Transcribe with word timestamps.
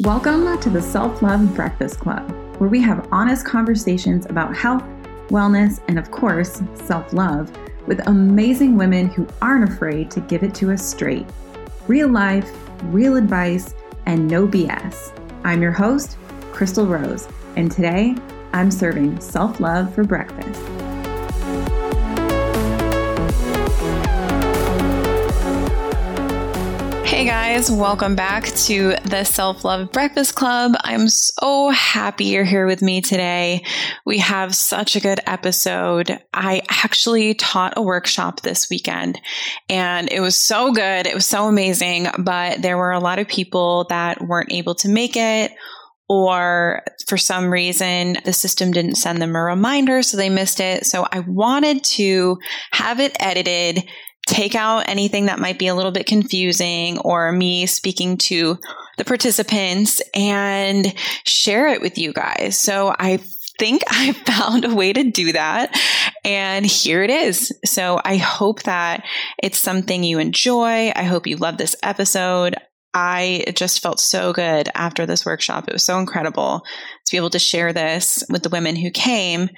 Welcome 0.00 0.58
to 0.60 0.70
the 0.70 0.80
Self 0.82 1.22
Love 1.22 1.54
Breakfast 1.54 2.00
Club, 2.00 2.30
where 2.58 2.68
we 2.68 2.80
have 2.80 3.08
honest 3.12 3.46
conversations 3.46 4.26
about 4.26 4.56
health, 4.56 4.82
wellness, 5.28 5.80
and 5.88 5.98
of 5.98 6.10
course, 6.10 6.62
self 6.74 7.12
love 7.12 7.50
with 7.86 8.06
amazing 8.06 8.76
women 8.76 9.08
who 9.08 9.26
aren't 9.40 9.68
afraid 9.68 10.10
to 10.12 10.20
give 10.20 10.42
it 10.42 10.54
to 10.56 10.72
us 10.72 10.84
straight. 10.84 11.26
Real 11.88 12.08
life, 12.08 12.50
real 12.84 13.16
advice, 13.16 13.74
and 14.06 14.28
no 14.28 14.46
BS. 14.46 15.12
I'm 15.44 15.62
your 15.62 15.72
host, 15.72 16.18
Chrystal 16.52 16.88
Rose, 16.88 17.28
and 17.56 17.70
today 17.70 18.16
I'm 18.52 18.70
serving 18.70 19.20
self 19.20 19.60
love 19.60 19.94
for 19.94 20.04
breakfast. 20.04 20.79
Hey 27.20 27.26
guys, 27.26 27.70
welcome 27.70 28.16
back 28.16 28.46
to 28.46 28.94
the 29.04 29.24
Self 29.24 29.62
Love 29.62 29.92
Breakfast 29.92 30.34
Club. 30.34 30.72
I'm 30.80 31.10
so 31.10 31.68
happy 31.68 32.24
you're 32.24 32.44
here 32.44 32.66
with 32.66 32.80
me 32.80 33.02
today. 33.02 33.62
We 34.06 34.16
have 34.20 34.56
such 34.56 34.96
a 34.96 35.00
good 35.00 35.20
episode. 35.26 36.18
I 36.32 36.62
actually 36.70 37.34
taught 37.34 37.74
a 37.76 37.82
workshop 37.82 38.40
this 38.40 38.70
weekend 38.70 39.20
and 39.68 40.10
it 40.10 40.20
was 40.20 40.34
so 40.34 40.72
good. 40.72 41.06
It 41.06 41.14
was 41.14 41.26
so 41.26 41.46
amazing, 41.46 42.06
but 42.20 42.62
there 42.62 42.78
were 42.78 42.92
a 42.92 43.00
lot 43.00 43.18
of 43.18 43.28
people 43.28 43.84
that 43.90 44.22
weren't 44.22 44.50
able 44.50 44.76
to 44.76 44.88
make 44.88 45.14
it 45.14 45.52
or 46.08 46.82
for 47.06 47.18
some 47.18 47.52
reason 47.52 48.16
the 48.24 48.32
system 48.32 48.72
didn't 48.72 48.94
send 48.94 49.20
them 49.20 49.36
a 49.36 49.42
reminder, 49.42 50.02
so 50.02 50.16
they 50.16 50.30
missed 50.30 50.58
it. 50.58 50.86
So 50.86 51.06
I 51.12 51.20
wanted 51.20 51.84
to 51.84 52.38
have 52.70 52.98
it 52.98 53.14
edited 53.20 53.84
take 54.30 54.54
out 54.54 54.88
anything 54.88 55.26
that 55.26 55.40
might 55.40 55.58
be 55.58 55.66
a 55.66 55.74
little 55.74 55.90
bit 55.90 56.06
confusing 56.06 56.98
or 56.98 57.32
me 57.32 57.66
speaking 57.66 58.16
to 58.16 58.58
the 58.96 59.04
participants 59.04 60.00
and 60.14 60.94
share 61.24 61.66
it 61.68 61.82
with 61.82 61.98
you 61.98 62.12
guys. 62.12 62.56
So 62.56 62.94
I 62.98 63.18
think 63.58 63.82
I 63.88 64.12
found 64.12 64.64
a 64.64 64.74
way 64.74 64.92
to 64.92 65.04
do 65.04 65.32
that. 65.32 65.76
And 66.24 66.64
here 66.64 67.02
it 67.02 67.10
is. 67.10 67.52
So 67.64 68.00
I 68.04 68.16
hope 68.16 68.62
that 68.62 69.04
it's 69.42 69.58
something 69.58 70.04
you 70.04 70.18
enjoy. 70.18 70.92
I 70.94 71.02
hope 71.02 71.26
you 71.26 71.36
love 71.36 71.58
this 71.58 71.76
episode. 71.82 72.54
I 72.94 73.44
just 73.54 73.80
felt 73.80 74.00
so 74.00 74.32
good 74.32 74.68
after 74.74 75.06
this 75.06 75.26
workshop. 75.26 75.68
It 75.68 75.72
was 75.72 75.84
so 75.84 75.98
incredible 75.98 76.60
to 77.06 77.10
be 77.12 77.16
able 77.16 77.30
to 77.30 77.38
share 77.38 77.72
this 77.72 78.24
with 78.28 78.42
the 78.42 78.48
women 78.48 78.76
who 78.76 78.90
came 78.90 79.48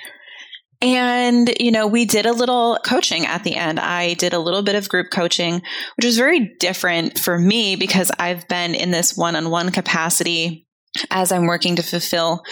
and, 0.83 1.49
you 1.61 1.71
know, 1.71 1.87
we 1.87 2.05
did 2.05 2.27
a 2.27 2.33
little 2.33 2.77
coaching 2.85 3.25
at 3.25 3.45
the 3.45 3.55
end. 3.55 3.79
I 3.79 4.15
did 4.15 4.35
a 4.35 4.41
little 4.41 4.63
bit 4.63 4.75
of 4.75 4.89
group 4.89 5.11
coaching, 5.13 5.63
which 5.97 6.05
was 6.05 6.19
very 6.19 6.55
different 6.59 7.19
for 7.19 7.39
me 7.39 7.77
because 7.77 8.11
I've 8.19 8.49
been 8.49 8.75
in 8.75 8.91
this 8.91 9.17
one 9.17 9.37
on 9.37 9.51
one 9.51 9.71
capacity 9.71 10.67
as 11.11 11.33
I'm 11.33 11.47
working 11.47 11.77
to 11.77 11.83
fulfill 11.83 12.43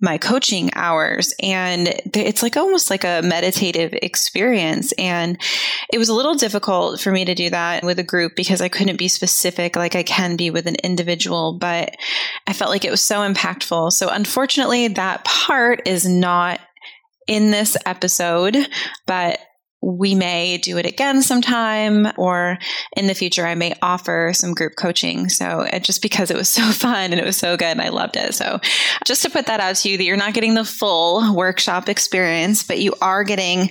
my 0.00 0.18
coaching 0.18 0.70
hours. 0.74 1.34
And 1.42 1.88
it's 2.14 2.44
like 2.44 2.56
almost 2.56 2.90
like 2.90 3.02
a 3.02 3.22
meditative 3.24 3.92
experience. 3.92 4.92
And 4.92 5.40
it 5.92 5.98
was 5.98 6.08
a 6.08 6.14
little 6.14 6.34
difficult 6.34 7.00
for 7.00 7.10
me 7.10 7.24
to 7.24 7.34
do 7.34 7.50
that 7.50 7.82
with 7.82 7.98
a 7.98 8.04
group 8.04 8.36
because 8.36 8.60
I 8.60 8.68
couldn't 8.68 8.98
be 8.98 9.08
specific 9.08 9.74
like 9.74 9.96
I 9.96 10.04
can 10.04 10.36
be 10.36 10.50
with 10.50 10.66
an 10.66 10.76
individual, 10.76 11.58
but 11.58 11.96
I 12.46 12.52
felt 12.52 12.70
like 12.70 12.84
it 12.84 12.90
was 12.90 13.02
so 13.02 13.20
impactful. 13.28 13.92
So 13.92 14.08
unfortunately, 14.08 14.88
that 14.88 15.24
part 15.24 15.88
is 15.88 16.08
not 16.08 16.60
in 17.28 17.52
this 17.52 17.76
episode, 17.86 18.56
but 19.06 19.38
we 19.80 20.14
may 20.14 20.58
do 20.58 20.76
it 20.76 20.86
again 20.86 21.22
sometime 21.22 22.08
or 22.16 22.58
in 22.96 23.06
the 23.06 23.14
future 23.14 23.46
i 23.46 23.54
may 23.54 23.72
offer 23.80 24.32
some 24.34 24.52
group 24.52 24.72
coaching. 24.76 25.28
So 25.28 25.68
just 25.80 26.02
because 26.02 26.32
it 26.32 26.36
was 26.36 26.48
so 26.48 26.62
fun 26.72 27.12
and 27.12 27.20
it 27.20 27.24
was 27.24 27.36
so 27.36 27.56
good 27.56 27.68
and 27.68 27.80
i 27.80 27.90
loved 27.90 28.16
it. 28.16 28.34
So 28.34 28.58
just 29.04 29.22
to 29.22 29.30
put 29.30 29.46
that 29.46 29.60
out 29.60 29.76
to 29.76 29.88
you 29.88 29.96
that 29.96 30.04
you're 30.04 30.16
not 30.16 30.34
getting 30.34 30.54
the 30.54 30.64
full 30.64 31.34
workshop 31.34 31.88
experience 31.88 32.64
but 32.64 32.80
you 32.80 32.94
are 33.00 33.22
getting 33.22 33.70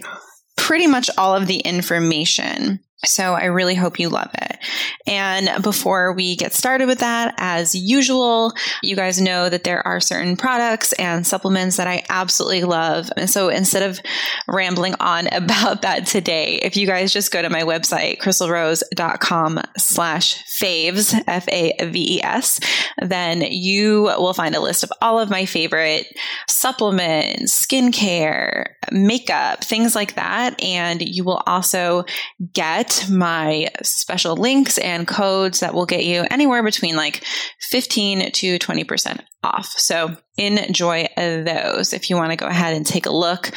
pretty 0.56 0.88
much 0.88 1.10
all 1.18 1.36
of 1.36 1.48
the 1.48 1.60
information 1.60 2.80
so 3.06 3.34
I 3.34 3.46
really 3.46 3.76
hope 3.76 4.00
you 4.00 4.10
love 4.10 4.32
it. 4.34 4.58
And 5.06 5.64
before 5.64 6.14
we 6.14 6.36
get 6.36 6.54
started 6.54 6.88
with 6.88 7.00
that, 7.00 7.36
as 7.38 7.76
usual, 7.76 8.54
you 8.82 8.96
guys 8.96 9.22
know 9.22 9.50
that 9.50 9.64
there 9.64 9.86
are 9.86 10.00
certain 10.00 10.36
products 10.36 10.94
and 10.94 11.26
supplements 11.26 11.78
that 11.78 11.88
I 11.88 12.04
absolutely 12.10 12.64
love. 12.64 13.12
And 13.16 13.30
so 13.30 13.50
instead 13.50 13.84
of 13.84 14.00
rambling 14.48 14.96
on 15.00 15.28
about 15.32 15.84
that 15.84 16.08
today, 16.08 16.56
if 16.64 16.76
you 16.76 16.88
guys 16.88 17.14
just 17.14 17.32
go 17.32 17.42
to 17.42 17.50
my 17.52 17.62
website, 17.62 18.18
chrystalrose.com 18.18 19.62
slash 19.78 20.44
faves, 20.60 21.14
F-A-V-E-S, 21.28 22.60
then 23.04 23.42
you 23.42 24.04
will 24.04 24.34
find 24.34 24.56
a 24.56 24.60
list 24.60 24.84
of 24.84 24.92
all 25.02 25.20
of 25.20 25.30
my 25.30 25.46
favorite 25.46 26.08
supplements, 26.50 27.66
skincare, 27.66 28.70
makeup, 28.92 29.64
things 29.64 29.94
like 29.94 30.16
that. 30.16 30.62
And 30.64 31.02
you 31.02 31.24
will 31.24 31.44
also 31.46 32.06
get 32.54 32.97
my 33.10 33.70
special 33.84 34.36
links 34.36 34.78
and 34.78 35.08
codes 35.08 35.60
that 35.60 35.74
will 35.74 35.86
get 35.86 36.06
you 36.06 36.26
anywhere 36.30 36.64
between 36.64 36.96
like 36.96 37.24
15 37.62 38.32
to 38.32 38.60
20% 38.60 39.22
off. 39.44 39.68
So 39.78 40.16
enjoy 40.38 41.08
those 41.16 41.94
if 41.94 42.10
you 42.10 42.16
want 42.16 42.32
to 42.32 42.38
go 42.38 42.48
ahead 42.48 42.76
and 42.76 42.86
take 42.86 43.06
a 43.06 43.12
look. 43.12 43.52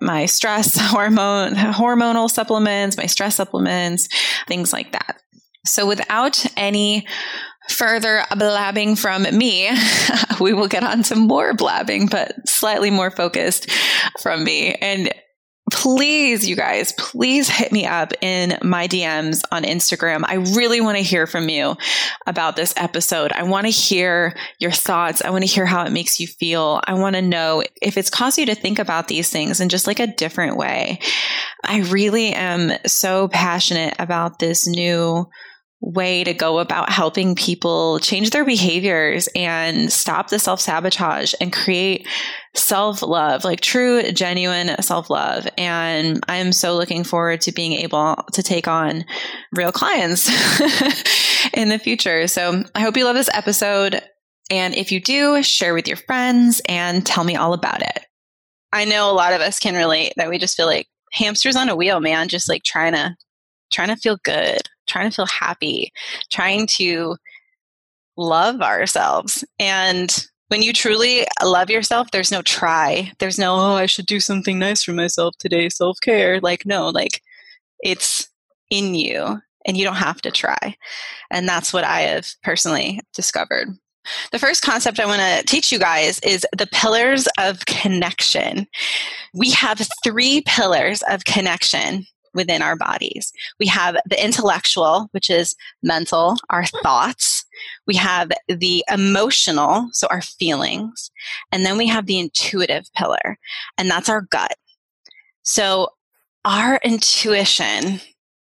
My 0.00 0.26
stress 0.26 0.76
hormone, 0.78 1.54
hormonal 1.54 2.30
supplements, 2.30 2.96
my 2.96 3.06
stress 3.06 3.36
supplements, 3.36 4.08
things 4.46 4.72
like 4.72 4.92
that. 4.92 5.16
So 5.64 5.86
without 5.86 6.44
any 6.56 7.06
further 7.68 8.24
blabbing 8.36 8.96
from 8.96 9.22
me, 9.22 9.70
we 10.40 10.52
will 10.52 10.68
get 10.68 10.82
on 10.82 11.02
to 11.04 11.16
more 11.16 11.54
blabbing, 11.54 12.06
but 12.06 12.48
slightly 12.48 12.90
more 12.90 13.10
focused 13.10 13.70
from 14.20 14.44
me. 14.44 14.74
And 14.74 15.12
please, 15.82 16.48
you 16.48 16.54
guys, 16.54 16.92
please 16.92 17.48
hit 17.48 17.72
me 17.72 17.86
up 17.86 18.12
in 18.20 18.56
my 18.62 18.86
DMs 18.86 19.42
on 19.50 19.64
Instagram. 19.64 20.22
I 20.24 20.34
really 20.54 20.80
want 20.80 20.96
to 20.96 21.02
hear 21.02 21.26
from 21.26 21.48
you 21.48 21.76
about 22.24 22.54
this 22.54 22.72
episode. 22.76 23.32
I 23.32 23.42
want 23.42 23.66
to 23.66 23.72
hear 23.72 24.36
your 24.60 24.70
thoughts. 24.70 25.22
I 25.22 25.30
want 25.30 25.42
to 25.42 25.50
hear 25.50 25.66
how 25.66 25.84
it 25.84 25.90
makes 25.90 26.20
you 26.20 26.28
feel. 26.28 26.80
I 26.86 26.94
want 26.94 27.16
to 27.16 27.22
know 27.22 27.64
if 27.82 27.98
it's 27.98 28.10
caused 28.10 28.38
you 28.38 28.46
to 28.46 28.54
think 28.54 28.78
about 28.78 29.08
these 29.08 29.30
things 29.30 29.60
in 29.60 29.70
just 29.70 29.88
like 29.88 29.98
a 29.98 30.06
different 30.06 30.56
way. 30.56 31.00
I 31.64 31.80
really 31.80 32.32
am 32.32 32.70
so 32.86 33.26
passionate 33.26 33.96
about 33.98 34.38
this 34.38 34.68
new 34.68 35.28
way 35.82 36.22
to 36.22 36.32
go 36.32 36.60
about 36.60 36.90
helping 36.90 37.34
people 37.34 37.98
change 37.98 38.30
their 38.30 38.44
behaviors 38.44 39.28
and 39.34 39.92
stop 39.92 40.28
the 40.28 40.38
self 40.38 40.60
sabotage 40.60 41.34
and 41.40 41.52
create 41.52 42.06
self 42.54 43.02
love, 43.02 43.44
like 43.44 43.60
true, 43.60 44.10
genuine 44.12 44.80
self 44.80 45.10
love. 45.10 45.46
And 45.58 46.22
I'm 46.28 46.52
so 46.52 46.76
looking 46.76 47.04
forward 47.04 47.42
to 47.42 47.52
being 47.52 47.72
able 47.72 48.16
to 48.32 48.42
take 48.42 48.68
on 48.68 49.04
real 49.52 49.72
clients 49.72 50.28
in 51.52 51.68
the 51.68 51.80
future. 51.82 52.28
So 52.28 52.62
I 52.74 52.80
hope 52.80 52.96
you 52.96 53.04
love 53.04 53.16
this 53.16 53.30
episode. 53.34 54.00
And 54.50 54.74
if 54.74 54.92
you 54.92 55.00
do, 55.00 55.42
share 55.42 55.74
with 55.74 55.88
your 55.88 55.96
friends 55.96 56.62
and 56.68 57.04
tell 57.04 57.24
me 57.24 57.36
all 57.36 57.54
about 57.54 57.82
it. 57.82 58.06
I 58.72 58.84
know 58.84 59.10
a 59.10 59.12
lot 59.12 59.32
of 59.32 59.40
us 59.40 59.58
can 59.58 59.74
relate 59.74 60.14
that 60.16 60.30
we 60.30 60.38
just 60.38 60.56
feel 60.56 60.66
like 60.66 60.86
hamsters 61.12 61.56
on 61.56 61.68
a 61.68 61.76
wheel, 61.76 62.00
man, 62.00 62.28
just 62.28 62.48
like 62.48 62.62
trying 62.62 62.92
to 62.92 63.16
trying 63.70 63.88
to 63.88 63.96
feel 63.96 64.18
good, 64.22 64.60
trying 64.86 65.10
to 65.10 65.16
feel 65.16 65.26
happy, 65.26 65.92
trying 66.30 66.66
to 66.66 67.16
love 68.16 68.60
ourselves. 68.60 69.44
And 69.58 70.26
when 70.48 70.62
you 70.62 70.72
truly 70.72 71.26
love 71.42 71.70
yourself, 71.70 72.10
there's 72.10 72.30
no 72.30 72.42
try. 72.42 73.10
There's 73.18 73.38
no, 73.38 73.54
oh, 73.54 73.74
I 73.74 73.86
should 73.86 74.06
do 74.06 74.20
something 74.20 74.58
nice 74.58 74.82
for 74.82 74.92
myself 74.92 75.34
today, 75.38 75.68
self 75.68 75.98
care. 76.02 76.40
Like, 76.40 76.66
no, 76.66 76.88
like 76.88 77.22
it's 77.82 78.28
in 78.70 78.94
you 78.94 79.40
and 79.66 79.76
you 79.76 79.84
don't 79.84 79.94
have 79.96 80.20
to 80.22 80.30
try. 80.30 80.76
And 81.30 81.48
that's 81.48 81.72
what 81.72 81.84
I 81.84 82.00
have 82.00 82.26
personally 82.42 83.00
discovered. 83.14 83.68
The 84.32 84.38
first 84.38 84.62
concept 84.62 84.98
I 84.98 85.06
want 85.06 85.20
to 85.20 85.46
teach 85.46 85.70
you 85.70 85.78
guys 85.78 86.18
is 86.20 86.44
the 86.56 86.66
pillars 86.66 87.28
of 87.38 87.64
connection. 87.66 88.66
We 89.32 89.50
have 89.52 89.80
three 90.02 90.42
pillars 90.46 91.02
of 91.08 91.24
connection 91.24 92.06
within 92.34 92.62
our 92.62 92.76
bodies. 92.76 93.32
We 93.58 93.66
have 93.66 93.96
the 94.08 94.22
intellectual, 94.22 95.08
which 95.12 95.30
is 95.30 95.54
mental, 95.82 96.36
our 96.50 96.64
thoughts. 96.82 97.44
We 97.86 97.96
have 97.96 98.30
the 98.48 98.84
emotional, 98.90 99.88
so 99.92 100.06
our 100.10 100.22
feelings, 100.22 101.10
and 101.50 101.64
then 101.64 101.76
we 101.76 101.86
have 101.88 102.06
the 102.06 102.18
intuitive 102.18 102.86
pillar, 102.94 103.38
and 103.78 103.90
that's 103.90 104.08
our 104.08 104.22
gut. 104.22 104.56
So 105.42 105.88
our 106.44 106.80
intuition 106.84 108.00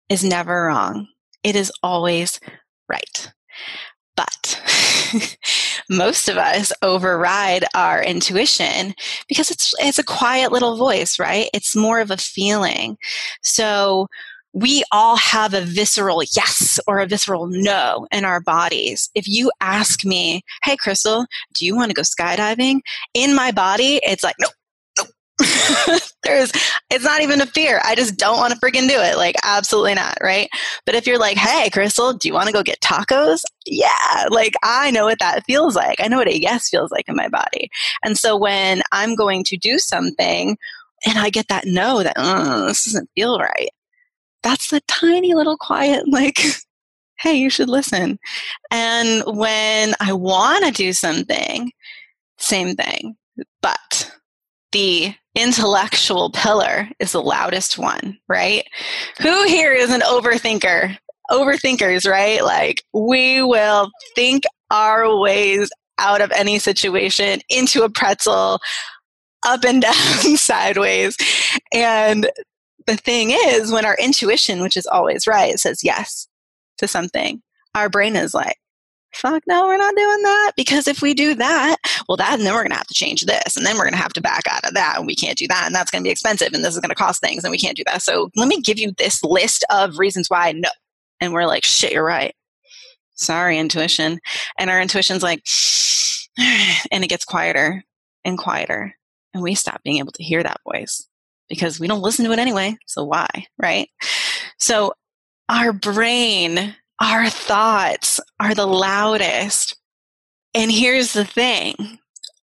is 0.09 0.25
never 0.25 0.67
wrong. 0.67 1.09
It 1.43 1.57
is 1.57 1.73
always 1.83 2.41
right. 2.89 3.33
But 4.17 4.61
most 5.89 6.29
of 6.29 6.37
us 6.37 6.73
override 6.83 7.65
our 7.75 8.03
intuition 8.03 8.95
because 9.29 9.51
it's 9.51 9.75
it's 9.79 9.99
a 9.99 10.05
quiet 10.05 10.53
little 10.53 10.77
voice, 10.77 11.19
right? 11.19 11.49
It's 11.55 11.77
more 11.77 12.01
of 12.01 12.11
a 12.11 12.17
feeling. 12.17 12.97
So 13.43 14.09
we 14.55 14.83
all 14.91 15.17
have 15.17 15.55
a 15.55 15.61
visceral 15.61 16.23
yes 16.35 16.81
or 16.87 16.99
a 16.99 17.07
visceral 17.07 17.47
no 17.47 18.07
in 18.11 18.25
our 18.25 18.41
bodies. 18.41 19.11
If 19.15 19.29
you 19.29 19.51
ask 19.61 20.05
me, 20.05 20.43
hey, 20.65 20.77
Chrystal, 20.77 21.27
do 21.55 21.67
you 21.67 21.77
want 21.77 21.91
to 21.91 21.95
go 21.95 22.03
skydiving? 22.03 22.81
In 23.15 23.35
my 23.35 23.53
body, 23.53 24.01
it's 24.03 24.25
like, 24.25 24.37
nope. 24.41 24.53
There's, 26.25 26.53
it's 26.91 27.05
not 27.05 27.23
even 27.23 27.41
a 27.41 27.47
fear. 27.47 27.81
I 27.85 27.95
just 27.95 28.17
don't 28.17 28.39
want 28.39 28.53
to 28.53 28.59
freaking 28.59 28.89
do 28.89 28.99
it. 28.99 29.17
Like, 29.17 29.37
absolutely 29.45 29.95
not. 29.95 30.19
Right. 30.21 30.49
But 30.85 30.95
if 30.95 31.07
you're 31.07 31.19
like, 31.19 31.37
hey, 31.37 31.71
Chrystal, 31.71 32.19
do 32.19 32.29
you 32.29 32.35
want 32.35 32.47
to 32.49 32.53
go 32.53 32.63
get 32.63 32.81
tacos? 32.81 33.43
Yeah. 33.65 34.25
Like, 34.31 34.55
I 34.63 34.91
know 34.91 35.05
what 35.05 35.21
that 35.21 35.45
feels 35.45 35.77
like. 35.77 36.01
I 36.01 36.09
know 36.09 36.19
what 36.19 36.29
a 36.29 36.41
yes 36.41 36.69
feels 36.69 36.91
like 36.91 37.09
in 37.09 37.17
my 37.17 37.29
body. 37.29 37.71
And 38.05 38.19
so 38.19 38.37
when 38.37 38.83
I'm 38.93 39.15
going 39.15 39.45
to 39.45 39.57
do 39.57 39.79
something 39.79 40.59
and 41.07 41.19
I 41.19 41.31
get 41.31 41.49
that 41.49 41.65
no, 41.67 42.03
that, 42.03 42.15
uh, 42.17 42.67
this 42.67 42.85
doesn't 42.85 43.11
feel 43.15 43.39
right, 43.39 43.71
that's 44.43 44.71
the 44.71 44.81
tiny 44.89 45.35
little 45.35 45.57
quiet, 45.57 46.09
like, 46.13 46.39
hey, 47.19 47.35
you 47.35 47.51
should 47.51 47.69
listen. 47.69 48.19
And 48.71 49.23
when 49.27 49.95
I 50.01 50.13
want 50.13 50.65
to 50.65 50.73
do 50.73 50.93
something, 50.93 51.73
same 52.39 52.75
thing. 52.75 53.17
But 53.61 54.08
the 54.73 55.15
intellectual 55.35 56.31
pillar 56.31 56.89
is 56.99 57.13
the 57.13 57.23
loudest 57.23 57.79
one, 57.79 58.19
right? 58.29 58.65
Who 59.21 59.45
here 59.47 59.73
is 59.73 59.91
an 59.91 60.01
overthinker? 60.01 60.97
Overthinkers, 61.31 62.11
right? 62.11 62.43
Like, 62.43 62.83
we 62.93 63.43
will 63.43 63.91
think 64.15 64.45
our 64.71 65.17
ways 65.19 65.71
out 65.99 66.21
of 66.21 66.31
any 66.33 66.59
situation 66.59 67.41
into 67.49 67.83
a 67.83 67.91
pretzel, 67.91 68.61
up 69.47 69.65
and 69.65 69.83
down, 69.83 70.37
sideways. 70.37 71.17
And 71.73 72.31
the 72.87 72.97
thing 72.97 73.31
is, 73.31 73.71
when 73.71 73.85
our 73.85 73.97
intuition, 74.01 74.63
which 74.63 74.77
is 74.77 74.87
always 74.87 75.27
right, 75.27 75.59
says 75.59 75.85
yes 75.85 76.27
to 76.79 76.89
something, 76.89 77.43
our 77.75 77.89
brain 77.89 78.17
is 78.17 78.35
like, 78.35 78.57
fuck 79.15 79.43
no, 79.47 79.67
we're 79.67 79.77
not 79.77 79.95
doing 79.97 80.23
that. 80.23 80.53
Because 80.57 80.87
if 80.87 81.03
we 81.03 81.15
do 81.15 81.35
that, 81.35 81.77
well, 82.09 82.17
that, 82.17 82.39
and 82.39 82.47
then 82.47 82.55
we're 82.55 82.63
going 82.63 82.71
to 82.71 82.77
have 82.77 82.87
to 82.87 82.95
change 82.95 83.23
this, 83.23 83.57
and 83.57 83.65
then 83.65 83.77
we're 83.77 83.85
going 83.85 83.93
to 83.93 83.99
have 83.99 84.13
to 84.15 84.21
back 84.21 84.45
out 84.51 84.65
of 84.65 84.75
that, 84.75 84.97
and 84.99 85.07
we 85.07 85.15
can't 85.15 85.39
do 85.39 85.49
that, 85.49 85.65
and 85.67 85.75
that's 85.75 85.91
going 85.91 86.03
to 86.03 86.07
be 86.07 86.13
expensive, 86.13 86.53
and 86.53 86.65
this 86.65 86.75
is 86.75 86.81
going 86.81 86.91
to 86.91 86.95
cost 86.95 87.21
things, 87.21 87.45
and 87.45 87.51
we 87.51 87.59
can't 87.59 87.77
do 87.77 87.85
that. 87.87 88.03
So 88.03 88.31
let 88.37 88.49
me 88.49 88.61
give 88.61 88.79
you 88.79 88.93
this 88.99 89.23
list 89.23 89.65
of 89.71 89.99
reasons 89.99 90.29
why 90.29 90.53
no. 90.53 90.71
And 91.21 91.33
we're 91.33 91.47
like, 91.47 91.65
shit, 91.65 91.93
you're 91.93 92.05
right. 92.05 92.35
Sorry, 93.15 93.59
intuition. 93.59 94.21
And 94.59 94.71
our 94.71 94.81
intuition's 94.81 95.23
like, 95.23 95.45
and 96.39 97.03
it 97.03 97.09
gets 97.09 97.25
quieter 97.25 97.83
and 98.25 98.39
quieter. 98.39 98.95
And 99.35 99.43
we 99.43 99.55
stop 99.55 99.83
being 99.83 99.99
able 99.99 100.13
to 100.13 100.23
hear 100.23 100.43
that 100.43 100.61
voice 100.65 101.07
because 101.49 101.81
we 101.81 101.87
don't 101.87 102.03
listen 102.03 102.25
to 102.25 102.33
it 102.33 102.39
anyway. 102.39 102.77
So 102.87 103.05
why, 103.05 103.29
right? 103.59 103.89
So 104.59 104.93
our 105.49 105.73
brain, 105.73 106.75
our 107.01 107.29
thoughts 107.31 108.21
are 108.41 108.55
the 108.55 108.67
loudest. 108.67 109.77
And 110.55 110.71
here's 110.71 111.13
the 111.13 111.25
thing 111.25 111.99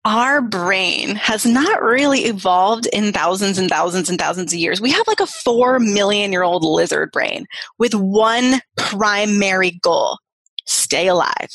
our 0.05 0.39
brain 0.39 1.15
has 1.15 1.45
not 1.45 1.81
really 1.81 2.25
evolved 2.25 2.87
in 2.93 3.11
thousands 3.11 3.57
and 3.57 3.69
thousands 3.69 4.07
and 4.07 4.19
thousands 4.19 4.53
of 4.53 4.59
years. 4.59 4.79
We 4.79 4.91
have 4.91 5.07
like 5.07 5.19
a 5.19 5.25
four 5.25 5.79
million 5.79 6.31
year 6.31 6.43
old 6.43 6.63
lizard 6.63 7.11
brain 7.11 7.45
with 7.79 7.95
one 7.95 8.61
primary 8.77 9.79
goal 9.81 10.19
stay 10.65 11.07
alive, 11.07 11.49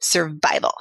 survival. 0.00 0.74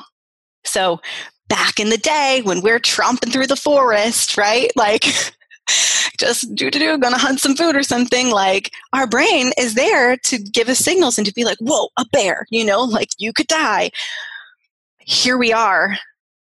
So 0.63 1.00
back 1.47 1.80
in 1.80 1.89
the 1.89 1.97
day 1.97 2.42
when 2.44 2.62
we're 2.62 2.80
tromping 2.80 3.31
through 3.31 3.47
the 3.47 3.56
forest, 3.56 4.38
right? 4.38 4.71
Like, 4.75 5.03
just 6.19 6.54
do 6.54 6.69
do 6.69 6.77
do 6.77 6.98
gonna 6.98 7.18
hunt 7.18 7.39
some 7.39 7.56
food 7.56 7.75
or 7.75 7.83
something 7.83 8.30
like 8.30 8.71
our 8.94 9.07
brain 9.07 9.51
is 9.57 9.74
there 9.74 10.18
to 10.18 10.38
give 10.38 10.68
us 10.69 10.77
signals 10.77 11.18
and 11.18 11.25
to 11.25 11.33
be 11.33 11.45
like 11.45 11.57
whoa 11.60 11.88
a 11.98 12.06
bear 12.12 12.45
you 12.51 12.63
know 12.63 12.83
like 12.83 13.10
you 13.18 13.33
could 13.33 13.48
die. 13.48 13.89
Here 15.00 15.38
we 15.38 15.51
are 15.54 15.98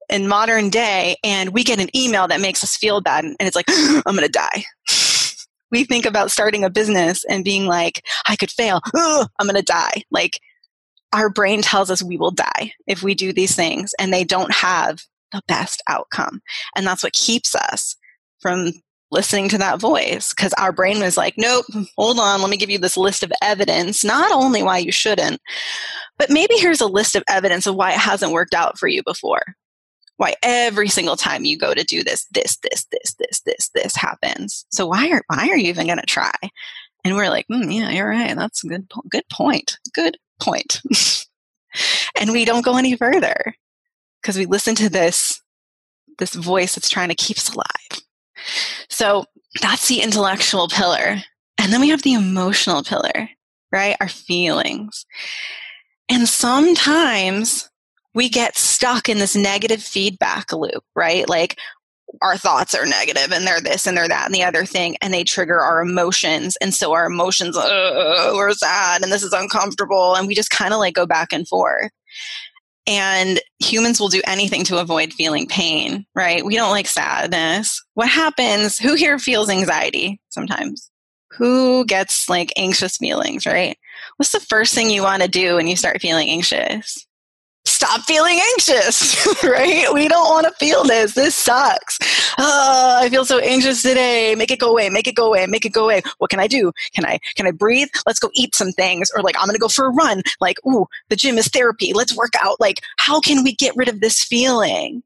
in 0.07 0.27
modern 0.27 0.69
day 0.69 1.17
and 1.23 1.49
we 1.49 1.63
get 1.63 1.79
an 1.79 1.95
email 1.97 2.27
that 2.27 2.39
makes 2.39 2.63
us 2.63 2.77
feel 2.77 3.01
bad 3.01 3.25
and 3.25 3.35
it's 3.39 3.55
like 3.55 3.65
i'm 3.69 4.15
gonna 4.15 4.29
die. 4.29 4.63
We 5.71 5.83
think 5.83 6.05
about 6.05 6.31
starting 6.31 6.63
a 6.63 6.69
business 6.69 7.25
and 7.25 7.43
being 7.43 7.65
like 7.65 8.01
i 8.27 8.35
could 8.35 8.51
fail. 8.51 8.81
I'm 8.95 9.47
gonna 9.47 9.63
die. 9.63 10.03
Like 10.11 10.39
our 11.11 11.29
brain 11.29 11.61
tells 11.61 11.89
us 11.89 12.03
we 12.03 12.17
will 12.17 12.31
die 12.31 12.71
if 12.87 13.01
we 13.01 13.15
do 13.15 13.33
these 13.33 13.55
things 13.55 13.93
and 13.99 14.13
they 14.13 14.23
don't 14.23 14.53
have 14.53 14.99
the 15.31 15.41
best 15.47 15.81
outcome. 15.87 16.41
And 16.75 16.85
that's 16.85 17.03
what 17.03 17.13
keeps 17.13 17.55
us 17.55 17.95
from 18.39 18.73
listening 19.15 19.49
to 19.49 19.57
that 19.57 19.79
voice 19.79 20.33
because 20.33 20.53
our 20.53 20.71
brain 20.71 20.99
was 20.99 21.17
like, 21.17 21.33
nope, 21.37 21.65
hold 21.97 22.19
on, 22.19 22.41
let 22.41 22.49
me 22.49 22.57
give 22.57 22.69
you 22.69 22.77
this 22.77 22.97
list 22.97 23.23
of 23.23 23.31
evidence, 23.41 24.03
not 24.03 24.31
only 24.31 24.61
why 24.61 24.77
you 24.77 24.91
shouldn't, 24.91 25.41
but 26.17 26.29
maybe 26.29 26.55
here's 26.55 26.81
a 26.81 26.87
list 26.87 27.15
of 27.15 27.23
evidence 27.27 27.65
of 27.65 27.75
why 27.75 27.91
it 27.91 27.99
hasn't 27.99 28.33
worked 28.33 28.53
out 28.53 28.77
for 28.77 28.87
you 28.87 29.01
before. 29.03 29.41
Why 30.17 30.35
every 30.43 30.87
single 30.87 31.17
time 31.17 31.43
you 31.43 31.57
go 31.57 31.73
to 31.73 31.83
do 31.83 32.03
this, 32.03 32.25
this, 32.31 32.57
this, 32.57 32.85
this, 32.91 33.15
this, 33.15 33.41
this, 33.41 33.69
this 33.73 33.95
happens. 33.95 34.65
So 34.69 34.87
why 34.87 35.09
are 35.09 35.23
why 35.27 35.49
are 35.49 35.57
you 35.57 35.67
even 35.67 35.87
going 35.87 35.99
to 35.99 36.05
try? 36.05 36.31
And 37.03 37.15
we're 37.15 37.29
like, 37.29 37.45
mm, 37.51 37.73
yeah, 37.73 37.89
you're 37.89 38.07
right. 38.07 38.35
That's 38.35 38.63
a 38.63 38.67
good 38.67 38.89
good 39.09 39.25
point. 39.29 39.77
Good 39.93 40.17
point. 40.41 40.81
and 42.19 42.31
we 42.31 42.45
don't 42.45 42.63
go 42.63 42.77
any 42.77 42.95
further 42.95 43.55
because 44.21 44.37
we 44.37 44.45
listen 44.45 44.75
to 44.75 44.89
this 44.89 45.41
this 46.17 46.33
voice 46.33 46.75
that's 46.75 46.89
trying 46.89 47.09
to 47.09 47.15
keep 47.15 47.37
us 47.37 47.53
alive. 47.53 47.65
So 48.89 49.25
that's 49.61 49.87
the 49.87 50.01
intellectual 50.01 50.67
pillar. 50.67 51.17
And 51.57 51.71
then 51.71 51.81
we 51.81 51.89
have 51.89 52.03
the 52.03 52.13
emotional 52.13 52.83
pillar, 52.83 53.29
right? 53.71 53.95
Our 53.99 54.09
feelings. 54.09 55.05
And 56.09 56.27
sometimes 56.27 57.69
we 58.13 58.29
get 58.29 58.57
stuck 58.57 59.09
in 59.09 59.17
this 59.17 59.35
negative 59.35 59.81
feedback 59.81 60.51
loop, 60.53 60.83
right? 60.95 61.27
Like 61.27 61.57
our 62.21 62.37
thoughts 62.37 62.73
are 62.73 62.85
negative 62.85 63.31
and 63.31 63.45
they're 63.45 63.59
this 63.59 63.87
and 63.87 63.97
they're 63.97 64.07
that 64.07 64.25
and 64.27 64.35
the 64.35 64.43
other 64.43 64.65
thing, 64.65 64.95
and 65.01 65.13
they 65.13 65.23
trigger 65.23 65.59
our 65.59 65.81
emotions. 65.81 66.55
And 66.61 66.73
so 66.73 66.93
our 66.93 67.07
emotions, 67.07 67.57
we're 67.57 68.53
sad 68.53 69.01
and 69.01 69.11
this 69.11 69.23
is 69.23 69.33
uncomfortable. 69.33 70.15
And 70.15 70.27
we 70.27 70.35
just 70.35 70.49
kind 70.49 70.73
of 70.73 70.79
like 70.79 70.93
go 70.93 71.05
back 71.05 71.33
and 71.33 71.47
forth. 71.47 71.91
And 72.87 73.39
humans 73.59 73.99
will 73.99 74.09
do 74.09 74.21
anything 74.27 74.63
to 74.65 74.77
avoid 74.77 75.11
feeling 75.13 75.47
pain, 75.47 76.05
right? 76.13 76.45
We 76.45 76.55
don't 76.55 76.71
like 76.71 76.87
sadness. 76.87 77.83
What 77.95 78.09
happens? 78.09 78.77
Who 78.77 78.93
here 78.93 79.17
feels 79.17 79.49
anxiety 79.49 80.21
sometimes? 80.29 80.91
Who 81.31 81.83
gets 81.85 82.29
like 82.29 82.53
anxious 82.55 82.97
feelings, 82.97 83.45
right? 83.45 83.77
What's 84.17 84.31
the 84.31 84.39
first 84.39 84.75
thing 84.75 84.89
you 84.89 85.01
want 85.01 85.23
to 85.23 85.27
do 85.27 85.55
when 85.55 85.67
you 85.67 85.75
start 85.75 86.01
feeling 86.01 86.29
anxious? 86.29 87.05
Stop 87.85 88.01
feeling 88.01 88.39
anxious, 88.51 89.27
right? 89.43 89.87
We 89.93 90.07
don't 90.07 90.29
want 90.29 90.47
to 90.47 90.53
feel 90.53 90.83
this. 90.83 91.13
This 91.13 91.35
sucks. 91.35 91.99
Oh, 92.37 92.99
I 93.01 93.09
feel 93.09 93.25
so 93.25 93.39
anxious 93.39 93.81
today. 93.81 94.35
Make 94.35 94.51
it 94.51 94.59
go 94.59 94.71
away. 94.71 94.89
Make 94.89 95.07
it 95.07 95.15
go 95.15 95.27
away. 95.27 95.45
Make 95.47 95.65
it 95.65 95.73
go 95.73 95.85
away. 95.85 96.01
What 96.17 96.29
can 96.29 96.39
I 96.39 96.47
do? 96.47 96.71
Can 96.93 97.05
I 97.05 97.19
can 97.35 97.47
I 97.47 97.51
breathe? 97.51 97.89
Let's 98.05 98.19
go 98.19 98.29
eat 98.33 98.55
some 98.55 98.71
things. 98.71 99.09
Or 99.15 99.21
like 99.21 99.35
I'm 99.39 99.47
gonna 99.47 99.59
go 99.59 99.67
for 99.67 99.85
a 99.85 99.91
run. 99.91 100.23
Like, 100.41 100.57
ooh, 100.65 100.85
the 101.09 101.15
gym 101.15 101.37
is 101.37 101.47
therapy. 101.47 101.93
Let's 101.93 102.15
work 102.15 102.33
out. 102.39 102.59
Like, 102.59 102.81
how 102.97 103.19
can 103.19 103.43
we 103.43 103.53
get 103.55 103.75
rid 103.75 103.87
of 103.87 104.01
this 104.01 104.23
feeling? 104.23 105.03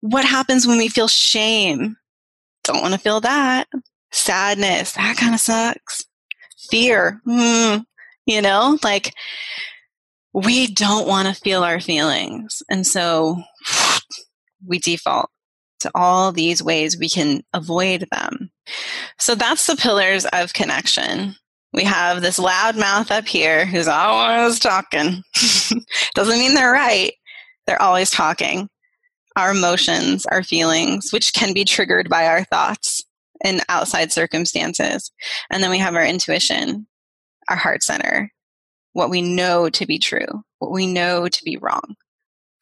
What 0.00 0.24
happens 0.24 0.66
when 0.66 0.78
we 0.78 0.88
feel 0.88 1.08
shame? 1.08 1.96
Don't 2.64 2.82
want 2.82 2.94
to 2.94 3.00
feel 3.00 3.20
that. 3.20 3.68
Sadness. 4.10 4.92
That 4.92 5.16
kind 5.16 5.34
of 5.34 5.40
sucks. 5.40 6.04
Fear. 6.70 7.20
Hmm. 7.24 7.78
You 8.26 8.42
know, 8.42 8.78
like 8.84 9.14
we 10.32 10.68
don't 10.68 11.08
want 11.08 11.28
to 11.28 11.40
feel 11.40 11.64
our 11.64 11.80
feelings. 11.80 12.62
And 12.70 12.86
so 12.86 13.42
we 14.66 14.78
default 14.78 15.30
to 15.80 15.90
all 15.94 16.30
these 16.30 16.62
ways 16.62 16.98
we 16.98 17.08
can 17.08 17.42
avoid 17.52 18.06
them. 18.12 18.50
So 19.18 19.34
that's 19.34 19.66
the 19.66 19.76
pillars 19.76 20.26
of 20.26 20.52
connection. 20.52 21.34
We 21.72 21.84
have 21.84 22.20
this 22.20 22.38
loud 22.38 22.76
mouth 22.76 23.10
up 23.10 23.26
here 23.26 23.64
who's 23.64 23.88
always 23.88 24.58
talking. 24.58 25.22
Doesn't 26.14 26.38
mean 26.38 26.54
they're 26.54 26.72
right. 26.72 27.12
They're 27.66 27.80
always 27.80 28.10
talking. 28.10 28.68
Our 29.36 29.52
emotions, 29.52 30.26
our 30.26 30.42
feelings, 30.42 31.12
which 31.12 31.32
can 31.32 31.54
be 31.54 31.64
triggered 31.64 32.08
by 32.08 32.26
our 32.26 32.44
thoughts 32.44 33.04
in 33.44 33.60
outside 33.68 34.12
circumstances. 34.12 35.10
And 35.50 35.62
then 35.62 35.70
we 35.70 35.78
have 35.78 35.94
our 35.94 36.04
intuition, 36.04 36.86
our 37.48 37.56
heart 37.56 37.82
center, 37.82 38.30
what 38.92 39.10
we 39.10 39.22
know 39.22 39.68
to 39.70 39.86
be 39.86 39.98
true, 39.98 40.44
what 40.58 40.72
we 40.72 40.86
know 40.86 41.28
to 41.28 41.44
be 41.44 41.56
wrong. 41.56 41.96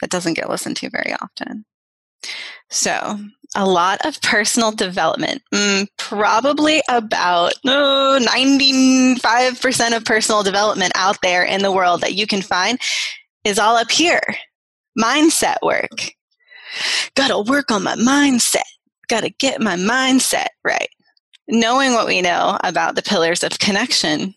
That 0.00 0.10
doesn't 0.10 0.34
get 0.34 0.50
listened 0.50 0.76
to 0.78 0.90
very 0.90 1.14
often. 1.20 1.64
So, 2.70 3.18
a 3.56 3.66
lot 3.66 4.04
of 4.04 4.20
personal 4.20 4.72
development, 4.72 5.42
mm, 5.54 5.86
probably 5.96 6.82
about 6.88 7.54
oh, 7.64 8.18
95% 8.20 9.96
of 9.96 10.04
personal 10.04 10.42
development 10.42 10.92
out 10.94 11.16
there 11.22 11.44
in 11.44 11.62
the 11.62 11.72
world 11.72 12.02
that 12.02 12.14
you 12.14 12.26
can 12.26 12.42
find 12.42 12.78
is 13.44 13.58
all 13.58 13.76
up 13.76 13.90
here. 13.90 14.20
Mindset 14.98 15.56
work. 15.62 16.12
Gotta 17.14 17.38
work 17.40 17.70
on 17.70 17.82
my 17.82 17.94
mindset. 17.94 18.68
Gotta 19.08 19.30
get 19.30 19.62
my 19.62 19.76
mindset 19.76 20.48
right. 20.64 20.90
knowing 21.48 21.94
what 21.94 22.06
we 22.06 22.20
know 22.20 22.58
about 22.62 22.94
the 22.94 23.02
pillars 23.02 23.42
of 23.42 23.58
connection, 23.58 24.34